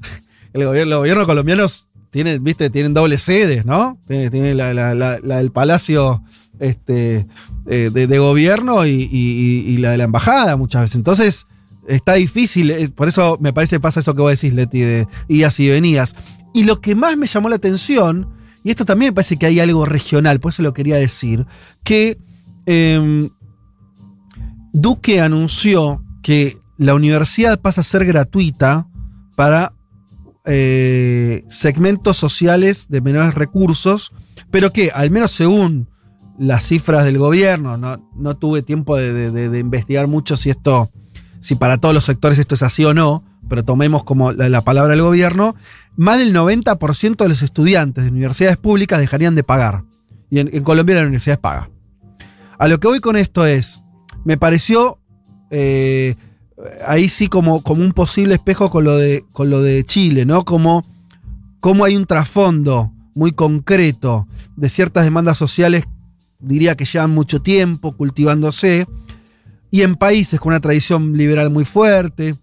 El 0.53 0.65
gobierno, 0.65 0.89
los 0.89 0.99
gobiernos 0.99 1.25
colombianos 1.25 1.87
tienen, 2.09 2.43
viste, 2.43 2.69
tienen 2.69 2.93
dobles 2.93 3.21
sedes, 3.21 3.65
¿no? 3.65 3.99
Tienen, 4.07 4.31
tienen 4.31 4.57
la, 4.57 4.73
la- 4.73 4.93
la- 4.95 5.19
la 5.23 5.37
del 5.37 5.51
palacio 5.51 6.23
este, 6.59 7.27
eh, 7.67 7.89
de, 7.93 8.07
de 8.07 8.19
gobierno 8.19 8.85
y, 8.85 9.07
y- 9.11 9.63
y 9.67 9.77
la 9.77 9.91
de 9.91 9.97
la 9.97 10.03
embajada 10.05 10.57
muchas 10.57 10.81
veces. 10.81 10.95
Entonces, 10.95 11.45
está 11.87 12.13
difícil. 12.15 12.91
por 12.95 13.07
eso 13.07 13.37
me 13.39 13.53
parece 13.53 13.77
que 13.77 13.79
pasa 13.79 13.99
eso 14.01 14.13
que 14.15 14.21
vos 14.21 14.31
decís, 14.31 14.53
Leti, 14.53 14.81
de 14.81 15.07
idas 15.29 15.59
y 15.59 15.69
venidas. 15.69 16.15
Y 16.53 16.63
lo 16.63 16.81
que 16.81 16.95
más 16.95 17.17
me 17.17 17.27
llamó 17.27 17.49
la 17.49 17.55
atención, 17.55 18.29
y 18.63 18.69
esto 18.69 18.85
también 18.85 19.11
me 19.11 19.15
parece 19.15 19.37
que 19.37 19.45
hay 19.45 19.59
algo 19.59 19.85
regional, 19.85 20.39
por 20.39 20.51
eso 20.51 20.63
lo 20.63 20.73
quería 20.73 20.97
decir, 20.97 21.45
que 21.83 22.17
em, 22.65 23.29
Duque 24.73 25.21
anunció 25.21 26.03
que 26.21 26.57
la 26.77 26.93
universidad 26.93 27.59
pasa 27.59 27.81
a 27.81 27.83
ser 27.83 28.05
gratuita 28.05 28.87
para 29.35 29.73
eh, 30.45 31.43
segmentos 31.49 32.17
sociales 32.17 32.87
de 32.89 33.01
menores 33.01 33.35
recursos, 33.35 34.11
pero 34.49 34.73
que, 34.73 34.91
al 34.91 35.11
menos 35.11 35.31
según 35.31 35.87
las 36.39 36.65
cifras 36.65 37.05
del 37.05 37.17
gobierno, 37.19 37.77
no, 37.77 38.09
no 38.15 38.35
tuve 38.35 38.63
tiempo 38.63 38.97
de, 38.97 39.59
investigar 39.59 40.07
mucho 40.07 40.37
si 40.37 40.49
esto, 40.49 40.89
si 41.39 41.55
para 41.55 41.77
todos 41.77 41.93
los 41.93 42.05
sectores 42.05 42.39
esto 42.39 42.55
es 42.55 42.63
así 42.63 42.83
o 42.85 42.93
no, 42.93 43.23
pero 43.47 43.63
tomemos 43.63 44.03
como 44.03 44.31
la, 44.31 44.49
la 44.49 44.63
palabra 44.63 44.91
del 44.91 45.03
gobierno, 45.03 45.55
más 45.95 46.19
del 46.19 46.33
90% 46.33 47.17
de 47.17 47.29
los 47.29 47.41
estudiantes 47.41 48.05
de 48.05 48.11
universidades 48.11 48.57
públicas 48.57 48.99
dejarían 48.99 49.35
de 49.35 49.43
pagar. 49.43 49.83
Y 50.29 50.39
en, 50.39 50.63
Colombia 50.63 50.95
la 50.95 51.01
universidad 51.01 51.39
paga. 51.39 51.69
A 52.57 52.67
lo 52.67 52.79
que 52.79 52.87
voy 52.87 52.99
con 52.99 53.15
esto 53.15 53.45
es, 53.45 53.81
me 54.23 54.37
pareció 54.37 54.99
eh, 55.49 56.15
ahí 56.85 57.09
sí 57.09 57.27
como, 57.27 57.61
como 57.63 57.83
un 57.83 57.91
posible 57.91 58.35
espejo 58.35 58.69
con 58.69 58.83
lo 58.83 58.97
de, 58.97 59.25
con 59.31 59.49
lo 59.49 59.61
de 59.61 59.83
Chile, 59.83 60.25
¿no? 60.25 60.45
Como, 60.45 60.85
como 61.59 61.85
hay 61.85 61.95
un 61.95 62.05
trasfondo 62.05 62.93
muy 63.13 63.31
concreto 63.31 64.27
de 64.55 64.69
ciertas 64.69 65.03
demandas 65.03 65.37
sociales, 65.37 65.85
diría 66.39 66.75
que 66.75 66.85
llevan 66.85 67.11
mucho 67.11 67.41
tiempo 67.41 67.95
cultivándose, 67.97 68.85
y 69.69 69.81
en 69.83 69.95
países 69.95 70.39
con 70.39 70.51
una 70.51 70.59
tradición 70.59 71.17
liberal 71.17 71.49
muy 71.49 71.65
fuerte, 71.65 72.35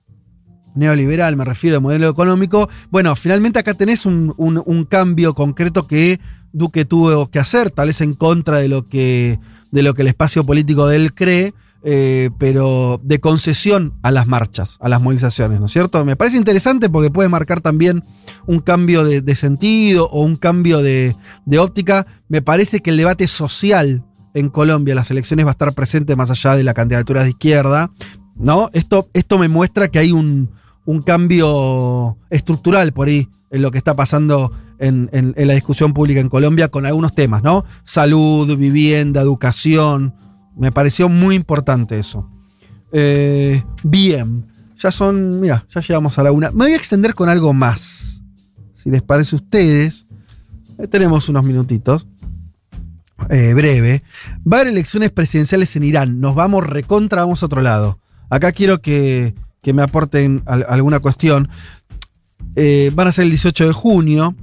neoliberal, 0.78 1.36
me 1.36 1.44
refiero 1.44 1.76
al 1.76 1.82
modelo 1.82 2.08
económico, 2.08 2.68
bueno, 2.90 3.14
finalmente 3.16 3.58
acá 3.58 3.74
tenés 3.74 4.06
un, 4.06 4.32
un- 4.36 4.84
cambio 4.84 5.34
concreto 5.34 5.86
que 5.86 6.20
Duque 6.52 6.84
tuvo 6.84 7.30
que 7.30 7.38
hacer, 7.38 7.70
tal 7.70 7.88
vez 7.88 8.00
en 8.00 8.14
contra 8.14 8.58
de 8.58 8.68
lo 8.68 8.88
que, 8.88 9.38
de 9.70 9.82
lo 9.82 9.92
que 9.94 10.02
el 10.02 10.08
espacio 10.08 10.44
político 10.46 10.86
de 10.86 10.96
él 10.96 11.12
cree, 11.14 11.52
eh, 11.84 12.30
pero 12.38 13.00
de 13.04 13.20
concesión 13.20 13.94
a 14.02 14.10
las 14.10 14.26
marchas, 14.26 14.78
a 14.80 14.88
las 14.88 15.00
movilizaciones, 15.00 15.60
¿no 15.60 15.66
es 15.66 15.72
cierto? 15.72 16.04
Me 16.04 16.16
parece 16.16 16.36
interesante 16.36 16.88
porque 16.88 17.10
puede 17.10 17.28
marcar 17.28 17.60
también 17.60 18.02
un 18.46 18.60
cambio 18.60 19.04
de, 19.04 19.20
de 19.20 19.34
sentido 19.36 20.08
o 20.10 20.22
un 20.22 20.36
cambio 20.36 20.82
de, 20.82 21.14
de 21.46 21.58
óptica. 21.58 22.06
Me 22.28 22.42
parece 22.42 22.80
que 22.80 22.90
el 22.90 22.96
debate 22.96 23.26
social 23.28 24.04
en 24.34 24.48
Colombia, 24.50 24.94
las 24.94 25.10
elecciones 25.10 25.46
va 25.46 25.50
a 25.50 25.52
estar 25.52 25.72
presente 25.74 26.16
más 26.16 26.30
allá 26.30 26.56
de 26.56 26.64
la 26.64 26.74
candidatura 26.74 27.22
de 27.22 27.30
izquierda, 27.30 27.90
¿no? 28.36 28.70
Esto, 28.72 29.08
esto 29.14 29.38
me 29.38 29.48
muestra 29.48 29.88
que 29.88 29.98
hay 30.00 30.12
un, 30.12 30.50
un 30.88 31.03
cambio 31.03 32.16
estructural 32.31 32.94
por 32.94 33.09
ahí 33.09 33.29
en 33.51 33.61
lo 33.61 33.70
que 33.70 33.77
está 33.77 33.94
pasando 33.94 34.51
en, 34.79 35.35
la 35.37 35.53
discusión 35.53 35.92
pública 35.92 36.18
en 36.18 36.31
Colombia 36.31 36.68
con 36.68 36.87
algunos 36.87 37.14
temas, 37.14 37.42
¿no? 37.42 37.66
Salud, 37.85 38.57
vivienda, 38.57 39.20
educación. 39.20 40.14
Me 40.57 40.72
pareció 40.72 41.11
muy 41.11 41.35
importante 41.35 41.98
eso. 41.98 42.31
Eh, 42.90 43.62
bien, 43.83 44.46
ya 44.79 44.90
son, 44.90 45.40
mira, 45.40 45.66
ya 45.68 45.83
llegamos 45.83 46.18
a 46.18 46.22
la 46.22 46.33
una. 46.33 46.53
Me 46.53 46.64
voy 46.64 46.72
a 46.72 46.77
extender 46.77 47.14
con 47.14 47.29
algo 47.29 47.53
más, 47.53 48.22
si 48.72 48.90
les 48.90 49.03
parece 49.03 49.37
a 49.37 49.40
ustedes, 49.40 50.07
eh, 50.79 50.87
tenemos 50.88 51.29
unos 51.29 51.44
minutitos. 51.44 52.07
Eh, 53.29 53.53
breve. 53.53 54.03
Va 54.51 54.57
a 54.57 54.61
haber 54.62 54.72
elecciones 54.72 55.11
presidenciales 55.11 55.77
en 55.77 55.83
Irán. 55.83 56.18
Nos 56.18 56.35
vamos 56.35 56.66
recontra, 56.66 57.20
vamos 57.20 57.42
a 57.42 57.46
otro 57.46 57.61
lado. 57.61 58.01
Acá 58.31 58.53
quiero 58.53 58.81
que, 58.81 59.35
que 59.62 59.72
me 59.72 59.82
aporten 59.82 60.42
al- 60.46 60.66
alguna 60.68 61.00
cuestión. 61.00 61.48
Eh, 62.56 62.90
van 62.94 63.08
a 63.08 63.12
ser 63.12 63.24
el 63.24 63.30
18 63.30 63.66
de 63.66 63.72
junio. 63.72 64.34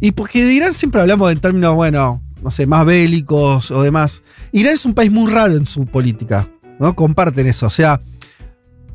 Y 0.00 0.12
porque 0.12 0.44
de 0.44 0.52
Irán 0.52 0.74
siempre 0.74 1.00
hablamos 1.00 1.30
en 1.30 1.38
términos, 1.40 1.74
bueno, 1.76 2.22
no 2.42 2.50
sé, 2.50 2.66
más 2.66 2.84
bélicos 2.84 3.70
o 3.70 3.82
demás. 3.82 4.22
Irán 4.52 4.72
es 4.74 4.84
un 4.84 4.94
país 4.94 5.10
muy 5.12 5.30
raro 5.30 5.56
en 5.56 5.64
su 5.66 5.86
política, 5.86 6.48
¿no? 6.80 6.94
Comparten 6.96 7.46
eso. 7.46 7.66
O 7.66 7.70
sea, 7.70 8.00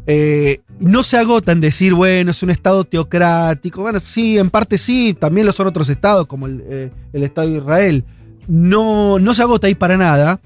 eh, 0.06 0.60
no 0.80 1.04
se 1.04 1.18
agota 1.18 1.52
en 1.54 1.62
decir, 1.62 1.94
bueno, 1.94 2.32
es 2.32 2.44
un 2.44 2.50
estado 2.50 2.84
teocrático. 2.84 3.82
Bueno, 3.82 4.00
sí, 4.00 4.38
en 4.38 4.50
parte 4.50 4.78
sí, 4.78 5.16
también 5.20 5.46
lo 5.48 5.52
son 5.54 5.68
otros 5.68 5.90
estados, 5.90 6.28
como 6.28 6.46
el, 6.48 6.62
eh, 6.68 6.92
el 7.14 7.24
Estado 7.24 7.48
de 7.50 7.58
Israel. 7.58 8.04
No, 8.48 9.20
no 9.20 9.34
se 9.34 9.42
agota 9.44 9.68
ahí 9.68 9.76
para 9.76 9.98
nada. 9.98 10.40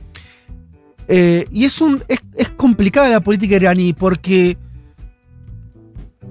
Eh, 1.08 1.46
y 1.52 1.66
es, 1.66 1.82
un, 1.82 2.04
es, 2.08 2.20
es 2.36 2.50
complicada 2.50 3.10
la 3.10 3.22
política 3.22 3.56
iraní 3.56 3.94
porque. 3.94 4.58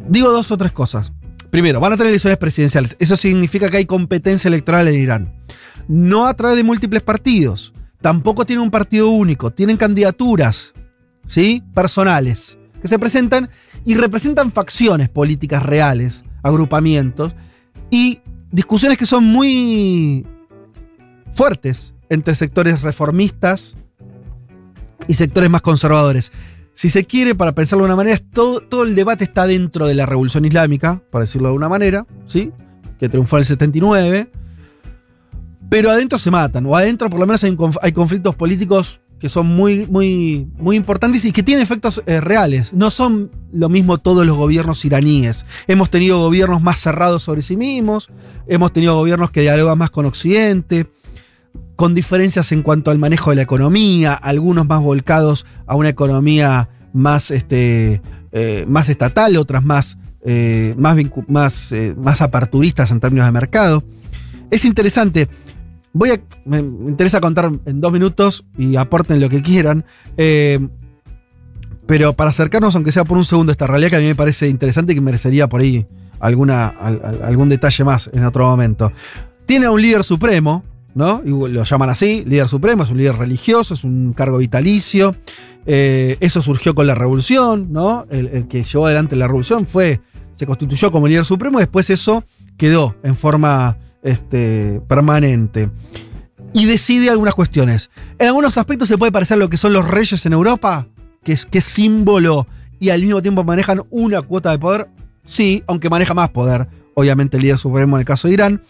Digo 0.09 0.30
dos 0.30 0.50
o 0.50 0.56
tres 0.56 0.72
cosas. 0.72 1.12
Primero, 1.50 1.80
van 1.80 1.92
a 1.92 1.96
tener 1.96 2.11
elecciones 2.11 2.38
presidenciales. 2.38 2.96
Eso 2.98 3.16
significa 3.16 3.70
que 3.70 3.78
hay 3.78 3.85
competencia 3.85 4.48
electoral 4.48 4.88
en 4.88 5.00
Irán. 5.00 5.35
No 5.88 6.26
a 6.26 6.35
través 6.35 6.56
de 6.56 6.64
múltiples 6.64 7.02
partidos. 7.02 7.72
Tampoco 8.00 8.46
tienen 8.46 8.62
un 8.62 8.70
partido 8.70 9.09
único. 9.09 9.50
Tienen 9.50 9.76
candidaturas, 9.76 10.72
¿sí? 11.26 11.62
Personales, 11.74 12.59
que 12.80 12.88
se 12.88 12.98
presentan 12.98 13.50
y 13.85 13.94
representan 13.94 14.52
facciones 14.52 15.09
políticas 15.09 15.62
reales, 15.62 16.24
agrupamientos, 16.42 17.35
y 17.90 18.20
discusiones 18.52 18.96
que 18.96 19.06
son 19.06 19.24
muy 19.24 20.26
fuertes 21.33 21.94
entre 22.09 22.35
sectores 22.35 22.83
reformistas 22.83 23.76
y 25.08 25.14
sectores 25.14 25.50
más 25.50 25.62
conservadores. 25.62 26.32
Si 26.74 26.88
se 26.88 27.04
quiere, 27.04 27.34
para 27.34 27.52
pensarlo 27.52 27.84
de 27.84 27.88
una 27.88 27.96
manera, 27.96 28.18
todo, 28.32 28.60
todo 28.60 28.84
el 28.84 28.94
debate 28.94 29.24
está 29.24 29.46
dentro 29.46 29.86
de 29.86 29.94
la 29.94 30.06
revolución 30.06 30.44
islámica, 30.44 31.02
para 31.10 31.24
decirlo 31.24 31.48
de 31.48 31.54
una 31.54 31.68
manera, 31.68 32.06
¿sí? 32.26 32.52
Que 32.98 33.08
triunfó 33.08 33.36
en 33.36 33.40
el 33.40 33.44
79. 33.44 34.30
Pero 35.68 35.90
adentro 35.90 36.18
se 36.18 36.30
matan, 36.30 36.66
o 36.66 36.76
adentro 36.76 37.10
por 37.10 37.20
lo 37.20 37.26
menos 37.26 37.44
hay, 37.44 37.56
hay 37.82 37.92
conflictos 37.92 38.34
políticos 38.34 39.00
que 39.20 39.28
son 39.28 39.46
muy, 39.46 39.86
muy, 39.86 40.48
muy 40.56 40.76
importantes 40.76 41.24
y 41.26 41.32
que 41.32 41.42
tienen 41.42 41.62
efectos 41.62 42.02
eh, 42.06 42.20
reales. 42.20 42.72
No 42.72 42.90
son 42.90 43.30
lo 43.52 43.68
mismo 43.68 43.98
todos 43.98 44.26
los 44.26 44.36
gobiernos 44.36 44.82
iraníes. 44.86 45.44
Hemos 45.68 45.90
tenido 45.90 46.18
gobiernos 46.18 46.62
más 46.62 46.80
cerrados 46.80 47.22
sobre 47.22 47.42
sí 47.42 47.56
mismos, 47.58 48.08
hemos 48.48 48.72
tenido 48.72 48.96
gobiernos 48.96 49.30
que 49.30 49.42
dialogan 49.42 49.76
más 49.76 49.90
con 49.90 50.06
Occidente, 50.06 50.86
con 51.80 51.94
diferencias 51.94 52.52
en 52.52 52.62
cuanto 52.62 52.90
al 52.90 52.98
manejo 52.98 53.30
de 53.30 53.36
la 53.36 53.42
economía, 53.42 54.12
algunos 54.12 54.66
más 54.68 54.82
volcados 54.82 55.46
a 55.66 55.76
una 55.76 55.88
economía 55.88 56.68
más, 56.92 57.30
este, 57.30 58.02
eh, 58.32 58.66
más 58.68 58.90
estatal, 58.90 59.34
otras 59.38 59.64
más, 59.64 59.96
eh, 60.22 60.74
más, 60.76 60.94
más, 61.26 61.72
eh, 61.72 61.94
más 61.96 62.20
aperturistas 62.20 62.90
en 62.90 63.00
términos 63.00 63.24
de 63.24 63.32
mercado. 63.32 63.82
Es 64.50 64.66
interesante. 64.66 65.26
Voy 65.94 66.10
a. 66.10 66.20
Me, 66.44 66.58
interesa 66.58 67.18
contar 67.18 67.50
en 67.64 67.80
dos 67.80 67.90
minutos 67.92 68.44
y 68.58 68.76
aporten 68.76 69.18
lo 69.18 69.30
que 69.30 69.40
quieran. 69.40 69.86
pero 71.86 72.12
para 72.12 72.28
acercarnos, 72.28 72.74
aunque 72.74 72.92
sea 72.92 73.04
por 73.06 73.16
un 73.16 73.24
segundo, 73.24 73.52
a 73.52 73.54
esta 73.54 73.66
realidad 73.66 73.88
que 73.88 73.96
a 73.96 74.00
mí 74.00 74.04
me 74.06 74.14
parece 74.14 74.48
interesante 74.48 74.92
y 74.92 74.96
que 74.96 75.00
merecería 75.00 75.48
por 75.48 75.62
ahí 75.62 75.86
alguna, 76.20 76.66
al- 76.66 77.00
al- 77.02 77.22
algún 77.22 77.48
detalle 77.48 77.84
más 77.84 78.10
en 78.12 78.22
otro 78.26 78.44
momento. 78.46 78.92
Tiene 79.46 79.64
a 79.64 79.70
un 79.70 79.80
líder 79.80 80.04
supremo, 80.04 80.62
lo 80.94 81.64
llaman 81.64 81.90
así, 81.90 82.24
líder 82.26 82.48
supremo, 82.48 82.83
es 82.83 82.90
un 82.90 82.98
líder 82.98 83.16
religioso, 83.16 83.74
es 83.74 83.85
un 83.85 84.12
cargo 84.12 84.38
vitalicio. 84.38 85.16
Eh, 85.66 86.16
eso 86.20 86.42
surgió 86.42 86.74
con 86.74 86.87
la 86.87 86.94
revolución, 86.94 87.70
el 88.11 88.48
que 88.48 88.64
llevó 88.64 88.87
adelante 88.87 89.16
la 89.16 89.26
revolución 89.26 89.66
fue, 89.66 90.00
se 90.33 90.46
constituyó 90.46 90.90
como 90.90 91.07
líder 91.07 91.24
supremo 91.24 91.59
y 91.59 91.62
después 91.62 91.90
eso 91.90 92.24
quedó 92.57 92.96
en 93.03 93.16
forma 93.16 93.79
este, 94.03 94.81
permanente. 94.88 95.70
Y 96.53 96.64
decide 96.64 97.11
algunas 97.11 97.35
cuestiones. 97.35 97.90
En 98.18 98.29
algunos 98.29 98.59
aspectos 98.59 98.88
se 98.88 98.98
puede 98.98 99.12
parecer 99.12 99.37
a 99.37 99.38
lo 99.38 99.48
que 99.48 99.57
son 99.57 99.72
los 99.72 99.87
reyes 99.87 100.24
en 100.26 100.33
Europa, 100.33 100.88
que 101.22 101.33
es, 101.33 101.46
que 101.46 101.59
es 101.59 101.64
símbolo 101.64 102.46
y 102.81 102.90
al 102.90 103.03
mismo 103.03 103.22
tiempo 103.22 103.44
manejan 103.44 103.83
una 103.90 104.22
cuota 104.22 104.50
de 104.50 104.59
poder. 104.59 104.88
Sí, 105.24 105.62
aunque 105.66 105.90
maneja 105.90 106.14
más 106.14 106.31
poder, 106.31 106.66
obviamente 106.94 107.37
el 107.37 107.44
líder 107.44 107.59
supremo 107.59 107.96
en 107.96 108.00
el 108.00 108.07
caso 108.07 108.26
de 108.26 108.35
Irán, 108.35 108.62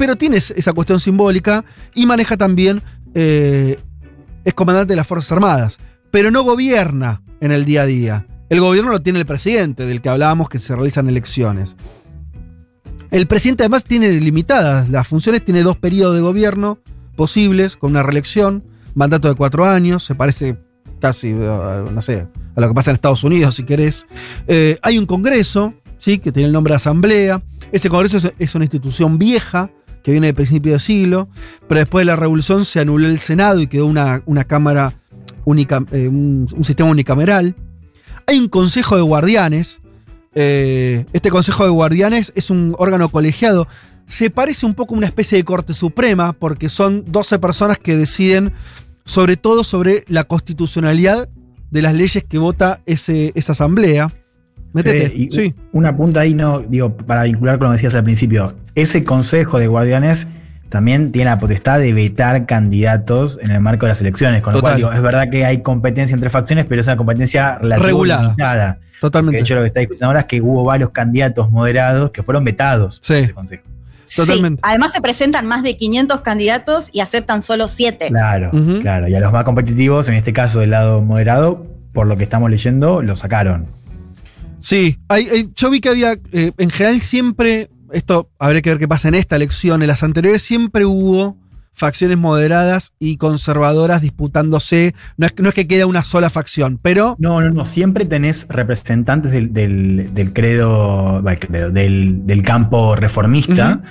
pero 0.00 0.16
tiene 0.16 0.38
es- 0.38 0.50
esa 0.56 0.72
cuestión 0.72 0.98
simbólica 0.98 1.62
y 1.94 2.06
maneja 2.06 2.38
también, 2.38 2.82
eh, 3.14 3.76
es 4.46 4.54
comandante 4.54 4.92
de 4.92 4.96
las 4.96 5.06
Fuerzas 5.06 5.30
Armadas, 5.32 5.78
pero 6.10 6.30
no 6.30 6.42
gobierna 6.42 7.20
en 7.42 7.52
el 7.52 7.66
día 7.66 7.82
a 7.82 7.86
día. 7.86 8.26
El 8.48 8.60
gobierno 8.60 8.92
lo 8.92 9.02
tiene 9.02 9.18
el 9.18 9.26
presidente, 9.26 9.84
del 9.84 10.00
que 10.00 10.08
hablábamos 10.08 10.48
que 10.48 10.56
se 10.58 10.74
realizan 10.74 11.06
elecciones. 11.10 11.76
El 13.10 13.26
presidente 13.26 13.64
además 13.64 13.84
tiene 13.84 14.10
limitadas 14.12 14.88
las 14.88 15.06
funciones, 15.06 15.44
tiene 15.44 15.62
dos 15.62 15.76
periodos 15.76 16.14
de 16.16 16.22
gobierno 16.22 16.78
posibles 17.14 17.76
con 17.76 17.90
una 17.90 18.02
reelección, 18.02 18.64
mandato 18.94 19.28
de 19.28 19.34
cuatro 19.34 19.66
años, 19.66 20.02
se 20.02 20.14
parece 20.14 20.56
casi, 20.98 21.28
eh, 21.28 21.84
no 21.92 22.00
sé, 22.00 22.26
a 22.56 22.60
lo 22.60 22.68
que 22.68 22.74
pasa 22.74 22.90
en 22.90 22.94
Estados 22.94 23.22
Unidos, 23.22 23.54
si 23.56 23.64
querés. 23.64 24.06
Eh, 24.46 24.78
hay 24.80 24.96
un 24.96 25.04
Congreso, 25.04 25.74
¿sí? 25.98 26.18
que 26.18 26.32
tiene 26.32 26.46
el 26.46 26.52
nombre 26.54 26.72
de 26.72 26.76
Asamblea. 26.76 27.42
Ese 27.72 27.88
Congreso 27.88 28.16
es, 28.16 28.32
es 28.38 28.54
una 28.54 28.64
institución 28.64 29.18
vieja, 29.18 29.70
que 30.02 30.12
viene 30.12 30.28
de 30.28 30.34
principio 30.34 30.72
de 30.72 30.80
siglo, 30.80 31.28
pero 31.68 31.80
después 31.80 32.02
de 32.02 32.06
la 32.06 32.16
Revolución 32.16 32.64
se 32.64 32.80
anuló 32.80 33.06
el 33.06 33.18
Senado 33.18 33.60
y 33.60 33.66
quedó 33.66 33.86
una, 33.86 34.22
una 34.26 34.44
Cámara 34.44 34.94
única, 35.44 35.84
eh, 35.92 36.08
un, 36.08 36.48
sistema 36.62 36.90
unicameral. 36.90 37.54
Hay 38.26 38.38
un 38.38 38.48
Consejo 38.48 38.96
de 38.96 39.02
Guardianes. 39.02 39.80
eh, 40.34 41.06
este 41.12 41.30
Consejo 41.30 41.64
de 41.64 41.70
Guardianes 41.70 42.32
es 42.36 42.50
un 42.50 42.74
órgano 42.78 43.08
colegiado. 43.08 43.68
Se 44.06 44.30
parece 44.30 44.66
un 44.66 44.74
poco 44.74 44.94
a 44.94 44.98
una 44.98 45.06
especie 45.06 45.38
de 45.38 45.44
Corte 45.44 45.72
Suprema, 45.72 46.32
porque 46.32 46.68
son 46.68 47.04
12 47.06 47.38
personas 47.38 47.78
que 47.78 47.96
deciden 47.96 48.52
sobre 49.04 49.36
todo 49.36 49.64
sobre 49.64 50.04
la 50.08 50.24
constitucionalidad 50.24 51.28
de 51.70 51.82
las 51.82 51.94
leyes 51.94 52.24
que 52.24 52.38
vota 52.38 52.80
ese, 52.86 53.32
esa 53.34 53.52
asamblea. 53.52 54.12
Métete. 54.72 55.06
Eh, 55.06 55.12
y 55.16 55.30
sí. 55.30 55.54
Una 55.72 55.96
punta 55.96 56.20
ahí, 56.20 56.34
no, 56.34 56.60
digo, 56.60 56.96
para 56.96 57.24
vincular 57.24 57.58
con 57.58 57.66
lo 57.68 57.72
que 57.72 57.76
decías 57.78 57.94
al 57.94 58.04
principio. 58.04 58.54
Ese 58.74 59.04
consejo 59.04 59.58
de 59.58 59.66
guardianes 59.66 60.26
también 60.68 61.10
tiene 61.10 61.30
la 61.30 61.40
potestad 61.40 61.80
de 61.80 61.92
vetar 61.92 62.46
candidatos 62.46 63.38
en 63.42 63.50
el 63.50 63.60
marco 63.60 63.86
de 63.86 63.90
las 63.92 64.00
elecciones. 64.00 64.42
Con 64.42 64.52
lo 64.52 64.60
Total. 64.60 64.74
cual, 64.74 64.76
digo, 64.78 64.92
es 64.92 65.02
verdad 65.02 65.28
que 65.30 65.44
hay 65.44 65.62
competencia 65.62 66.14
entre 66.14 66.30
facciones, 66.30 66.66
pero 66.66 66.80
es 66.80 66.86
una 66.86 66.96
competencia 66.96 67.58
Regulada. 67.58 68.22
limitada. 68.22 68.78
Totalmente. 69.00 69.38
de 69.38 69.42
hecho, 69.42 69.54
lo 69.54 69.62
que 69.62 69.68
está 69.68 69.80
discutiendo 69.80 70.06
ahora 70.06 70.20
es 70.20 70.26
que 70.26 70.40
hubo 70.42 70.62
varios 70.62 70.90
candidatos 70.90 71.50
moderados 71.50 72.10
que 72.10 72.22
fueron 72.22 72.44
vetados 72.44 72.98
Sí. 73.02 73.14
por 73.14 73.22
ese 73.22 73.32
consejo. 73.34 73.62
Totalmente. 74.14 74.60
Sí. 74.62 74.68
Además 74.68 74.92
se 74.92 75.00
presentan 75.00 75.46
más 75.46 75.62
de 75.62 75.76
500 75.76 76.20
candidatos 76.20 76.90
y 76.92 77.00
aceptan 77.00 77.42
solo 77.42 77.68
7. 77.68 78.08
Claro, 78.08 78.50
claro. 78.82 79.08
Y 79.08 79.14
a 79.14 79.20
los 79.20 79.32
más 79.32 79.44
competitivos, 79.44 80.08
en 80.08 80.16
este 80.16 80.32
caso 80.32 80.60
del 80.60 80.70
lado 80.70 81.00
moderado, 81.00 81.66
por 81.92 82.06
lo 82.06 82.16
que 82.16 82.24
estamos 82.24 82.50
leyendo, 82.50 83.02
lo 83.02 83.16
sacaron. 83.16 83.68
Sí, 84.60 84.98
hay- 85.08 85.28
hay- 85.28 85.50
yo 85.54 85.70
vi 85.70 85.80
que 85.80 85.88
había, 85.88 86.12
eh, 86.32 86.52
en 86.58 86.70
general 86.70 87.00
siempre, 87.00 87.70
esto 87.92 88.30
habría 88.38 88.62
que 88.62 88.70
ver 88.70 88.78
qué 88.78 88.88
pasa 88.88 89.08
en 89.08 89.14
esta 89.14 89.36
elección, 89.36 89.82
en 89.82 89.88
las 89.88 90.02
anteriores 90.02 90.42
siempre 90.42 90.84
hubo 90.84 91.36
facciones 91.72 92.18
moderadas 92.18 92.92
y 92.98 93.16
conservadoras 93.16 94.02
disputándose, 94.02 94.94
no 95.16 95.24
es, 95.26 95.32
no 95.38 95.48
es 95.48 95.54
que 95.54 95.66
quede 95.66 95.86
una 95.86 96.04
sola 96.04 96.28
facción, 96.28 96.78
pero 96.82 97.16
No, 97.18 97.40
no, 97.40 97.48
no. 97.50 97.64
Siempre 97.64 98.04
tenés 98.04 98.46
representantes 98.50 99.32
del, 99.32 99.52
del- 99.54 100.10
del 100.12 100.32
credo, 100.34 101.22
del, 101.72 102.26
del 102.26 102.42
campo 102.42 102.96
reformista, 102.96 103.82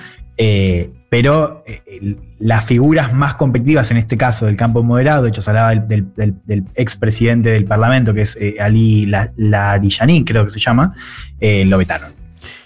eh, 0.42 0.90
pero 1.10 1.64
eh, 1.68 2.16
las 2.40 2.64
figuras 2.66 3.14
más 3.14 3.36
competitivas 3.36 3.92
en 3.92 3.98
este 3.98 4.16
caso 4.16 4.46
del 4.46 4.56
campo 4.56 4.82
moderado, 4.84 5.24
de 5.24 5.30
hecho 5.30 5.42
se 5.42 5.50
hablaba 5.50 5.70
del, 5.76 5.88
del- 5.88 6.14
del- 6.16 6.36
del 6.46 6.64
expresidente 6.76 7.50
del 7.50 7.66
Parlamento, 7.66 8.14
que 8.14 8.22
es 8.22 8.38
eh, 8.40 8.56
Ali 8.60 9.06
La- 9.06 9.32
Larijani, 9.36 10.24
creo 10.24 10.46
que 10.46 10.52
se 10.52 10.60
llama, 10.60 10.94
lo 11.42 11.78
vetaron. 11.78 12.14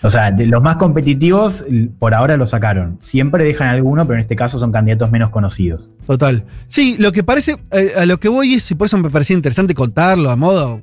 O 0.04 0.10
sea, 0.10 0.32
los 0.38 0.62
más 0.62 0.76
competitivos, 0.76 1.66
por 1.98 2.14
ahora 2.14 2.36
lo 2.36 2.46
sacaron. 2.46 2.98
Siempre 3.02 3.46
dejan 3.46 3.70
alguno, 3.70 4.06
pero 4.06 4.16
en 4.16 4.20
este 4.22 4.36
caso 4.36 4.60
son 4.60 4.72
candidatos 4.74 5.10
menos 5.10 5.30
conocidos. 5.30 5.90
total. 6.06 6.44
Sí, 6.68 6.98
lo 7.00 7.14
que 7.14 7.24
parece, 7.24 7.56
a 7.98 8.06
lo 8.06 8.20
que 8.20 8.28
voy 8.28 8.54
es, 8.56 8.70
y 8.70 8.76
por 8.76 8.88
eso 8.88 8.98
me 8.98 9.10
parecía 9.10 9.36
interesante 9.38 9.74
contarlo 9.74 10.30
a 10.30 10.36
modo, 10.36 10.82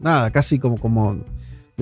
nada, 0.00 0.30
casi 0.30 0.60
como, 0.60 0.78
como 0.78 1.16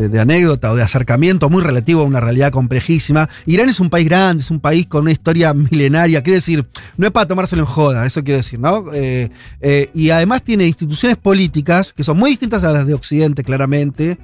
de, 0.06 0.20
anécdota 0.20 0.70
o 0.70 0.76
de 0.76 0.82
acercamiento 0.82 1.50
muy 1.50 1.62
relativo 1.62 2.02
a 2.02 2.04
una 2.04 2.20
realidad 2.20 2.52
complejísima. 2.52 3.28
Irán 3.46 3.68
es 3.68 3.80
un 3.80 3.90
país 3.90 4.08
grande, 4.08 4.42
es 4.42 4.50
un 4.50 4.60
país 4.60 4.86
con 4.86 5.02
una 5.02 5.12
historia 5.12 5.52
milenaria, 5.70 6.22
quiere 6.22 6.36
decir, 6.36 6.66
no 6.96 7.06
es 7.06 7.12
para 7.12 7.26
tomárselo 7.26 7.62
en 7.62 7.66
joda, 7.66 8.06
eso 8.06 8.22
quiero 8.22 8.38
decir, 8.38 8.60
¿no? 8.60 8.92
Eh, 8.94 9.30
eh, 9.60 9.90
y 9.94 10.10
además 10.10 10.42
tiene 10.42 10.66
instituciones 10.66 11.16
políticas 11.16 11.92
que 11.92 12.04
son 12.04 12.16
muy 12.18 12.30
distintas 12.30 12.62
a 12.62 12.72
las 12.72 12.86
de 12.86 12.94
Occidente, 12.94 13.42
claramente. 13.42 14.18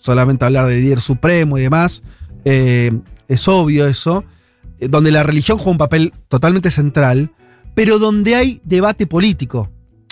Solamente 0.00 0.44
hablar 0.44 0.66
de 0.66 0.76
líder 0.76 1.00
supremo 1.00 1.58
y 1.58 1.62
demás, 1.62 2.02
eh, 2.44 2.92
es 3.26 3.48
obvio 3.48 3.86
eso. 3.86 4.24
donde 4.80 5.10
la 5.10 5.24
religión 5.24 5.58
juega 5.58 5.72
un 5.72 5.78
papel 5.78 6.12
totalmente 6.28 6.70
central, 6.70 7.32
pero 7.74 7.98
donde 7.98 8.36
hay 8.36 8.60
debate 8.64 9.08
político. 9.08 9.70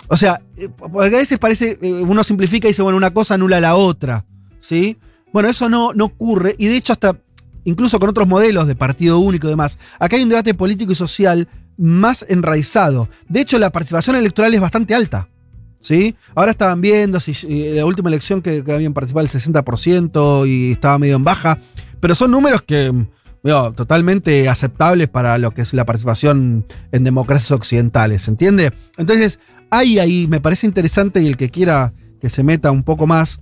O 0.09 0.17
sea, 0.17 0.41
a 0.81 1.09
veces 1.09 1.39
parece, 1.39 1.79
uno 1.81 2.23
simplifica 2.23 2.67
y 2.67 2.71
dice, 2.71 2.81
bueno, 2.81 2.97
una 2.97 3.11
cosa 3.11 3.35
anula 3.35 3.61
la 3.61 3.75
otra, 3.75 4.25
¿sí? 4.59 4.97
Bueno, 5.33 5.49
eso 5.49 5.69
no, 5.69 5.93
no 5.93 6.05
ocurre, 6.05 6.55
y 6.57 6.67
de 6.67 6.77
hecho 6.77 6.93
hasta, 6.93 7.19
incluso 7.63 7.99
con 7.99 8.09
otros 8.09 8.27
modelos 8.27 8.67
de 8.67 8.75
partido 8.75 9.19
único 9.19 9.47
y 9.47 9.51
demás, 9.51 9.77
acá 9.99 10.15
hay 10.15 10.23
un 10.23 10.29
debate 10.29 10.53
político 10.53 10.91
y 10.91 10.95
social 10.95 11.47
más 11.77 12.25
enraizado. 12.27 13.09
De 13.29 13.41
hecho, 13.41 13.59
la 13.59 13.69
participación 13.69 14.15
electoral 14.15 14.53
es 14.53 14.61
bastante 14.61 14.95
alta. 14.95 15.29
¿Sí? 15.79 16.15
Ahora 16.33 16.51
estaban 16.51 16.81
viendo 16.81 17.19
si 17.19 17.35
si 17.35 17.71
la 17.71 17.85
última 17.85 18.09
elección 18.09 18.41
que, 18.41 18.63
habían 18.67 18.93
participado 18.93 19.25
el 19.25 19.31
60% 19.31 20.47
y 20.47 20.71
estaba 20.71 20.97
medio 20.97 21.15
en 21.15 21.23
baja, 21.23 21.59
pero 21.99 22.15
son 22.15 22.31
números 22.31 22.63
que 22.63 22.91
totalmente 23.75 24.49
aceptables 24.49 25.07
para 25.07 25.37
lo 25.37 25.51
que 25.51 25.61
es 25.61 25.73
la 25.73 25.85
participación 25.85 26.65
en 26.91 27.03
democracias 27.03 27.51
occidentales, 27.51 28.23
¿se 28.23 28.31
entiende? 28.31 28.73
Entonces, 28.97 29.39
hay 29.69 29.99
ahí, 29.99 30.27
me 30.27 30.41
parece 30.41 30.67
interesante 30.67 31.21
y 31.21 31.27
el 31.27 31.37
que 31.37 31.49
quiera 31.49 31.93
que 32.19 32.29
se 32.29 32.43
meta 32.43 32.71
un 32.71 32.83
poco 32.83 33.07
más, 33.07 33.39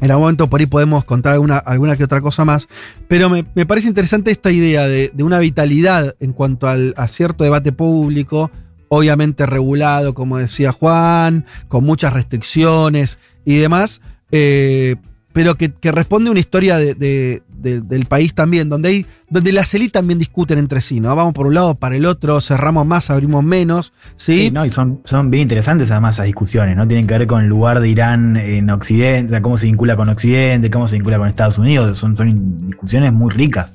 en 0.00 0.10
algún 0.10 0.22
momento 0.24 0.48
por 0.48 0.60
ahí 0.60 0.66
podemos 0.66 1.04
contar 1.04 1.34
alguna, 1.34 1.58
alguna 1.58 1.96
que 1.96 2.04
otra 2.04 2.20
cosa 2.20 2.44
más, 2.44 2.68
pero 3.08 3.28
me, 3.30 3.44
me 3.54 3.66
parece 3.66 3.88
interesante 3.88 4.30
esta 4.30 4.50
idea 4.50 4.86
de, 4.86 5.10
de 5.12 5.22
una 5.24 5.38
vitalidad 5.40 6.14
en 6.20 6.32
cuanto 6.32 6.68
al, 6.68 6.94
a 6.96 7.08
cierto 7.08 7.44
debate 7.44 7.72
público, 7.72 8.50
obviamente 8.88 9.44
regulado, 9.46 10.14
como 10.14 10.38
decía 10.38 10.72
Juan, 10.72 11.44
con 11.68 11.84
muchas 11.84 12.12
restricciones 12.12 13.18
y 13.44 13.56
demás, 13.58 14.00
eh, 14.32 14.96
pero 15.32 15.56
que, 15.56 15.72
que 15.72 15.92
responde 15.92 16.28
a 16.28 16.32
una 16.32 16.40
historia 16.40 16.78
de- 16.78 16.94
de- 16.94 17.42
de- 17.60 17.80
del 17.80 18.06
país 18.06 18.34
también, 18.34 18.68
donde, 18.68 18.88
hay, 18.88 19.06
donde 19.28 19.52
las 19.52 19.72
élites 19.74 19.92
también 19.92 20.18
discuten 20.18 20.58
entre 20.58 20.80
sí, 20.80 21.00
¿no? 21.00 21.14
Vamos 21.14 21.32
por 21.34 21.46
un 21.46 21.54
lado, 21.54 21.74
para 21.74 21.96
el 21.96 22.06
otro, 22.06 22.40
cerramos 22.40 22.86
más, 22.86 23.10
abrimos 23.10 23.42
menos, 23.44 23.92
¿sí? 24.16 24.32
Sí, 24.46 24.50
no, 24.50 24.64
y 24.64 24.72
son, 24.72 25.00
son 25.04 25.30
bien 25.30 25.42
interesantes 25.42 25.90
además 25.90 26.16
esas 26.16 26.26
discusiones, 26.26 26.76
¿no? 26.76 26.86
Tienen 26.86 27.06
que 27.06 27.18
ver 27.18 27.26
con 27.26 27.42
el 27.42 27.48
lugar 27.48 27.80
de 27.80 27.88
Irán 27.88 28.36
en 28.36 28.70
Occidente, 28.70 29.26
o 29.26 29.30
sea, 29.30 29.42
cómo 29.42 29.58
se 29.58 29.66
vincula 29.66 29.96
con 29.96 30.08
Occidente, 30.08 30.70
cómo 30.70 30.88
se 30.88 30.94
vincula 30.96 31.18
con 31.18 31.28
Estados 31.28 31.58
Unidos. 31.58 31.98
Son, 31.98 32.16
son 32.16 32.66
discusiones 32.68 33.12
muy 33.12 33.30
ricas. 33.32 33.68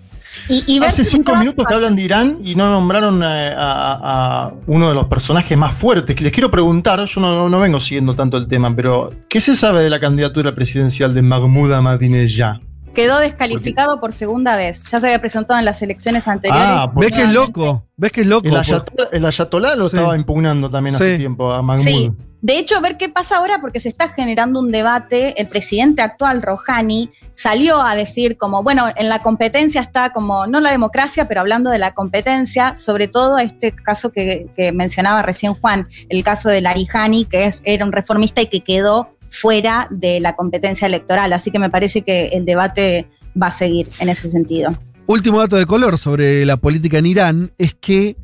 Y, 0.49 0.63
y 0.65 0.79
ver 0.79 0.89
Hace 0.89 1.05
cinco 1.05 1.35
minutos 1.35 1.63
que 1.67 1.73
hablan 1.75 1.95
de 1.95 2.01
Irán 2.01 2.39
y 2.43 2.55
no 2.55 2.67
nombraron 2.71 3.21
eh, 3.23 3.53
a, 3.55 3.61
a- 3.93 4.43
a 4.47 4.53
uno 4.65 4.89
de 4.89 4.95
los 4.95 5.05
personajes 5.05 5.55
más 5.55 5.75
fuertes. 5.75 6.15
Que 6.15 6.23
les 6.23 6.33
quiero 6.33 6.49
preguntar, 6.49 7.05
yo 7.05 7.21
no, 7.21 7.47
no 7.47 7.59
vengo 7.59 7.79
siguiendo 7.79 8.15
tanto 8.15 8.37
el 8.37 8.47
tema, 8.47 8.75
pero 8.75 9.11
¿qué 9.29 9.39
se 9.39 9.55
sabe 9.55 9.83
de 9.83 9.91
la 9.91 9.99
candidatura 9.99 10.55
presidencial 10.55 11.13
de 11.13 11.21
Mahmoud 11.21 11.71
Ahmadinejad? 11.73 12.57
Quedó 12.93 13.19
descalificado 13.19 13.99
por 13.99 14.13
segunda 14.13 14.55
vez. 14.55 14.89
Ya 14.91 14.99
se 14.99 15.07
había 15.07 15.19
presentado 15.19 15.59
en 15.59 15.65
las 15.65 15.81
elecciones 15.81 16.27
anteriores. 16.27 16.65
Ah, 16.67 16.91
¿Ves 16.95 17.11
que 17.11 17.23
es 17.23 17.33
loco? 17.33 17.85
¿Ves 17.97 18.11
que 18.11 18.21
es 18.21 18.27
loco? 18.27 18.47
El 18.47 18.55
ayatolá, 18.55 19.09
el 19.11 19.25
ayatolá 19.25 19.75
lo 19.75 19.89
Sí. 19.89 19.95
estaba 19.95 20.15
impugnando 20.15 20.69
también 20.69 20.95
hace 20.95 21.17
tiempo 21.17 21.51
a 21.51 21.61
Mahmoud. 21.61 21.85
Sí. 21.85 22.11
De 22.41 22.59
hecho, 22.59 22.81
ver 22.81 22.97
qué 22.97 23.07
pasa 23.07 23.37
ahora, 23.37 23.59
porque 23.61 23.79
se 23.79 23.87
está 23.87 24.09
generando 24.09 24.59
un 24.59 24.69
debate. 24.69 25.39
El 25.41 25.47
presidente 25.47 26.01
actual, 26.01 26.41
Rouhani, 26.41 27.09
salió 27.35 27.81
a 27.81 27.95
decir 27.95 28.35
como, 28.35 28.63
bueno, 28.63 28.87
en 28.97 29.07
la 29.07 29.19
competencia 29.19 29.79
está 29.79 30.09
como, 30.11 30.45
no 30.45 30.59
la 30.59 30.69
democracia, 30.71 31.25
pero 31.25 31.39
hablando 31.39 31.69
de 31.69 31.79
la 31.79 31.93
competencia, 31.93 32.75
sobre 32.75 33.07
todo 33.07 33.37
este 33.37 33.71
caso 33.71 34.11
que, 34.11 34.47
que 34.57 34.73
mencionaba 34.73 35.21
recién 35.21 35.53
Juan, 35.53 35.87
el 36.09 36.21
caso 36.21 36.49
de 36.49 36.59
Larijani, 36.59 37.23
que 37.23 37.45
es, 37.45 37.61
era 37.63 37.85
un 37.85 37.93
reformista 37.93 38.41
y 38.41 38.47
que 38.47 38.59
quedó 38.59 39.15
fuera 39.33 39.87
de 39.89 40.19
la 40.19 40.35
competencia 40.35 40.85
electoral. 40.85 41.33
Así 41.33 41.51
que 41.51 41.59
me 41.59 41.69
parece 41.69 42.03
que 42.03 42.27
el 42.27 42.45
debate 42.45 43.07
va 43.41 43.47
a 43.47 43.51
seguir 43.51 43.89
en 43.99 44.09
ese 44.09 44.29
sentido. 44.29 44.77
Último 45.07 45.39
dato 45.39 45.57
de 45.57 45.65
color 45.65 45.97
sobre 45.97 46.45
la 46.45 46.57
política 46.57 46.99
en 46.99 47.05
Irán 47.05 47.51
es 47.57 47.73
que 47.73 48.15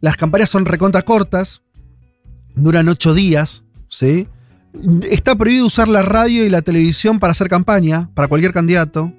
las 0.00 0.16
campañas 0.16 0.50
son 0.50 0.66
recontra 0.66 1.02
cortas, 1.02 1.62
duran 2.54 2.88
ocho 2.88 3.14
días, 3.14 3.64
¿sí? 3.88 4.28
Está 5.08 5.34
prohibido 5.36 5.66
usar 5.66 5.88
la 5.88 6.02
radio 6.02 6.44
y 6.44 6.50
la 6.50 6.60
televisión 6.60 7.18
para 7.18 7.30
hacer 7.30 7.48
campaña, 7.48 8.10
para 8.14 8.28
cualquier 8.28 8.52
candidato. 8.52 9.12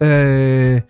Eh, 0.00 0.82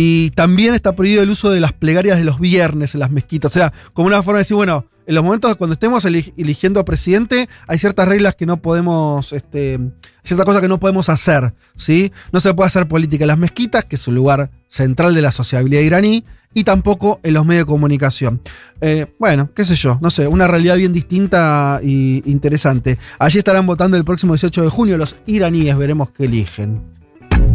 y 0.00 0.30
también 0.30 0.74
está 0.74 0.94
prohibido 0.94 1.24
el 1.24 1.30
uso 1.30 1.50
de 1.50 1.58
las 1.58 1.72
plegarias 1.72 2.18
de 2.18 2.24
los 2.24 2.38
viernes 2.38 2.94
en 2.94 3.00
las 3.00 3.10
mezquitas. 3.10 3.50
O 3.50 3.58
sea, 3.58 3.72
como 3.92 4.06
una 4.06 4.22
forma 4.22 4.38
de 4.38 4.42
decir, 4.42 4.54
bueno, 4.56 4.86
en 5.08 5.14
los 5.16 5.24
momentos 5.24 5.56
cuando 5.56 5.72
estemos 5.74 6.04
eli- 6.04 6.32
eligiendo 6.36 6.78
a 6.78 6.84
presidente, 6.84 7.48
hay 7.66 7.78
ciertas 7.80 8.06
reglas 8.06 8.36
que 8.36 8.46
no 8.46 8.58
podemos, 8.62 9.32
este, 9.32 9.80
ciertas 10.22 10.46
cosas 10.46 10.60
que 10.60 10.68
no 10.68 10.78
podemos 10.78 11.08
hacer, 11.08 11.52
¿sí? 11.74 12.12
No 12.30 12.38
se 12.38 12.54
puede 12.54 12.68
hacer 12.68 12.86
política 12.86 13.24
en 13.24 13.28
las 13.28 13.38
mezquitas, 13.38 13.86
que 13.86 13.96
es 13.96 14.06
un 14.06 14.14
lugar 14.14 14.50
central 14.68 15.14
de 15.16 15.22
la 15.22 15.32
sociabilidad 15.32 15.82
iraní, 15.82 16.24
y 16.54 16.62
tampoco 16.64 17.18
en 17.24 17.34
los 17.34 17.44
medios 17.44 17.66
de 17.66 17.72
comunicación. 17.72 18.40
Eh, 18.80 19.06
bueno, 19.18 19.50
qué 19.52 19.64
sé 19.64 19.74
yo, 19.74 19.98
no 20.00 20.10
sé, 20.10 20.28
una 20.28 20.46
realidad 20.46 20.76
bien 20.76 20.92
distinta 20.92 21.80
y 21.82 22.22
interesante. 22.30 22.98
Allí 23.18 23.38
estarán 23.38 23.66
votando 23.66 23.96
el 23.96 24.04
próximo 24.04 24.34
18 24.34 24.62
de 24.62 24.68
junio 24.68 24.96
los 24.96 25.16
iraníes, 25.26 25.76
veremos 25.76 26.10
qué 26.12 26.26
eligen. 26.26 26.97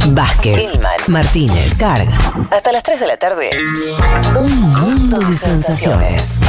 Vázquez, 0.10 0.74
Hillman, 0.74 1.00
Martínez, 1.08 1.78
Carga. 1.78 2.18
Hasta 2.52 2.72
las 2.72 2.84
3 2.84 3.00
de 3.00 3.08
la 3.08 3.18
tarde. 3.18 3.50
un 4.38 4.60
mundo 4.72 5.20
de 5.20 5.34
sensaciones. 5.34 6.40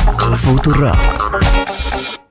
Futurock. 0.42 2.23